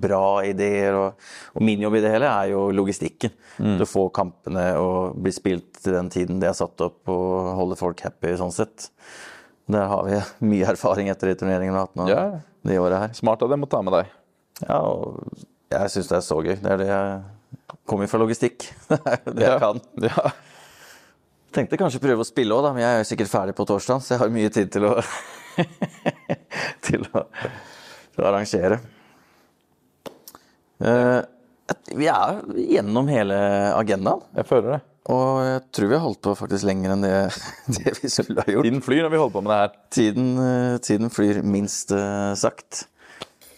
[0.00, 0.96] bra ideer.
[0.96, 3.34] Og, og min jobb i det hele er jo logistikken.
[3.58, 7.52] Det å få kampene og bli spilt til den tiden det er satt opp, og
[7.58, 8.88] holde folk happy sånn sett.
[9.68, 10.16] Der har vi
[10.54, 12.24] mye erfaring etter de turneringene vi har hatt nå Ja.
[12.64, 13.16] det året her.
[13.18, 14.14] Smart av dem å ta med deg.
[14.64, 15.20] Ja, og
[15.68, 16.56] jeg syns det er så gøy.
[16.64, 18.70] Det er det jeg kommer fra logistikk.
[18.88, 19.84] Det er det jeg kan.
[20.08, 20.30] Ja.
[21.54, 24.02] Tenkte kanskje prøve å spille òg, da, men jeg er jo sikkert ferdig på torsdag,
[24.04, 24.92] så jeg har mye tid til å
[26.86, 27.24] til å,
[28.12, 28.80] til å arrangere.
[30.78, 31.24] Uh,
[31.96, 32.42] vi er
[32.76, 33.38] gjennom hele
[33.74, 34.80] agendaen, Jeg føler det.
[35.12, 37.14] og jeg tror vi har holdt på faktisk lenger enn det,
[37.78, 38.68] det vi skulle ha gjort.
[38.68, 39.72] Tiden flyr når vi holder på med det her.
[39.98, 42.84] Tiden, eh, tiden flyr minst uh, sagt.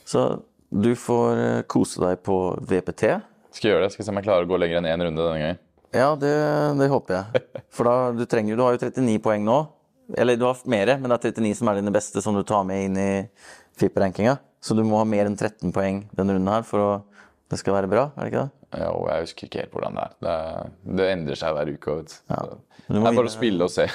[0.07, 0.29] Så
[0.71, 2.39] du får kose deg på
[2.71, 3.09] VPT.
[3.55, 3.95] Skal gjøre det.
[3.95, 5.61] Skal se om jeg klarer å gå lenger enn én runde denne gangen.
[5.93, 6.31] Ja, det,
[6.79, 7.45] det håper jeg.
[7.75, 9.59] For da, du trenger Du har jo 39 poeng nå.
[10.19, 12.65] Eller du har mer, men det er 39 som er dine beste, som du tar
[12.67, 13.11] med inn i
[13.79, 14.37] FIP-rankinga.
[14.61, 16.91] Så du må ha mer enn 13 poeng denne runden her for å
[17.51, 18.79] det skal være bra, er det ikke det?
[18.79, 20.13] Jo, jeg husker ikke helt hvordan det er.
[20.23, 20.35] Det,
[21.01, 21.95] det endrer seg hver uke.
[21.99, 22.13] Vet.
[22.87, 23.87] Du Det er bare å spille og se.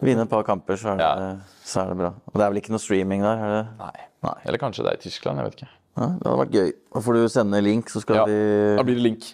[0.00, 1.58] Vinne et par kamper, så er, det, Ja.
[1.68, 2.10] så er det bra.
[2.32, 3.42] Og det er vel ikke noe streaming der?
[3.44, 3.64] er det?
[3.82, 4.06] Nei.
[4.24, 4.34] Nei.
[4.48, 5.42] Eller kanskje det er i Tyskland.
[5.42, 5.70] Jeg vet ikke.
[5.98, 6.72] Ja, det hadde vært gøy.
[6.94, 9.28] Da får du sende link, så skal, Ja, Da blir det link.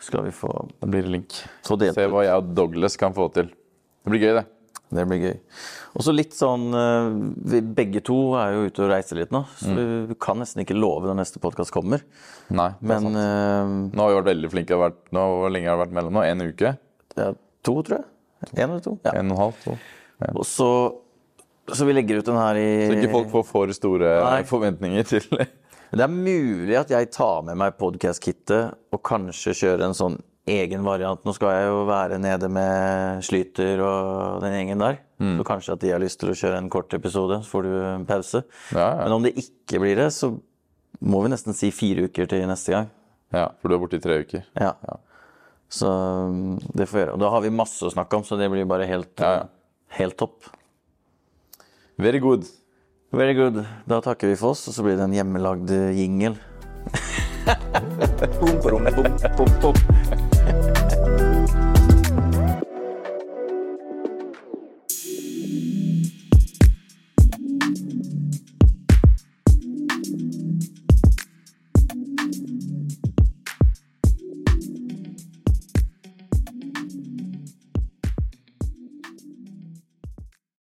[0.00, 1.42] skal vi få, Da blir det link.
[1.64, 1.76] Se
[2.12, 3.48] hva jeg og Douglas kan få til.
[3.48, 4.46] Det blir gøy, det.
[4.90, 5.36] Det blir gøy.
[5.94, 7.10] Og så litt sånn eh,
[7.52, 10.08] Vi begge to er jo ute og reiser litt nå, så mm.
[10.10, 12.02] vi kan nesten ikke love når neste podkast kommer.
[12.50, 13.20] Nei, det er Men sant.
[13.22, 14.80] eh, Nå har vi vært veldig flinke.
[14.82, 16.24] Vært- Nå, Hvor lenge har det vært mellom nå?
[16.26, 16.74] En uke?
[17.20, 18.04] er to, tror jeg.
[18.56, 18.98] En eller to.
[19.04, 19.12] Ja.
[19.20, 19.62] En og en halv?
[19.64, 19.78] To.
[20.34, 20.68] Og så,
[21.70, 24.42] så vi legger ut den her i Så ikke folk får for store Nei.
[24.48, 25.46] forventninger til
[25.90, 30.18] Det er mulig at jeg tar med meg podcast-kittet og kanskje kjører en sånn
[30.50, 31.22] egen variant.
[31.26, 35.00] Nå skal jeg jo være nede med Slyter og den gjengen der.
[35.20, 35.34] Mm.
[35.40, 37.72] Så kanskje at de har lyst til å kjøre en kort episode, så får du
[37.90, 38.44] en pause.
[38.70, 39.02] Ja, ja.
[39.02, 40.30] Men om det ikke blir det, så
[41.00, 42.88] må vi nesten si fire uker til neste gang.
[43.34, 44.46] Ja, for du er borte i tre uker.
[44.58, 44.72] Ja.
[45.70, 47.18] Så um, det får vi gjøre.
[47.18, 49.44] Og da har vi masse å snakke om, så det blir bare helt, Ja, ja.
[49.98, 50.48] helt topp.
[52.00, 52.46] Very good.
[53.10, 53.64] Very good.
[53.84, 56.36] Da takker vi for oss, og så blir det en hjemmelagd jingle.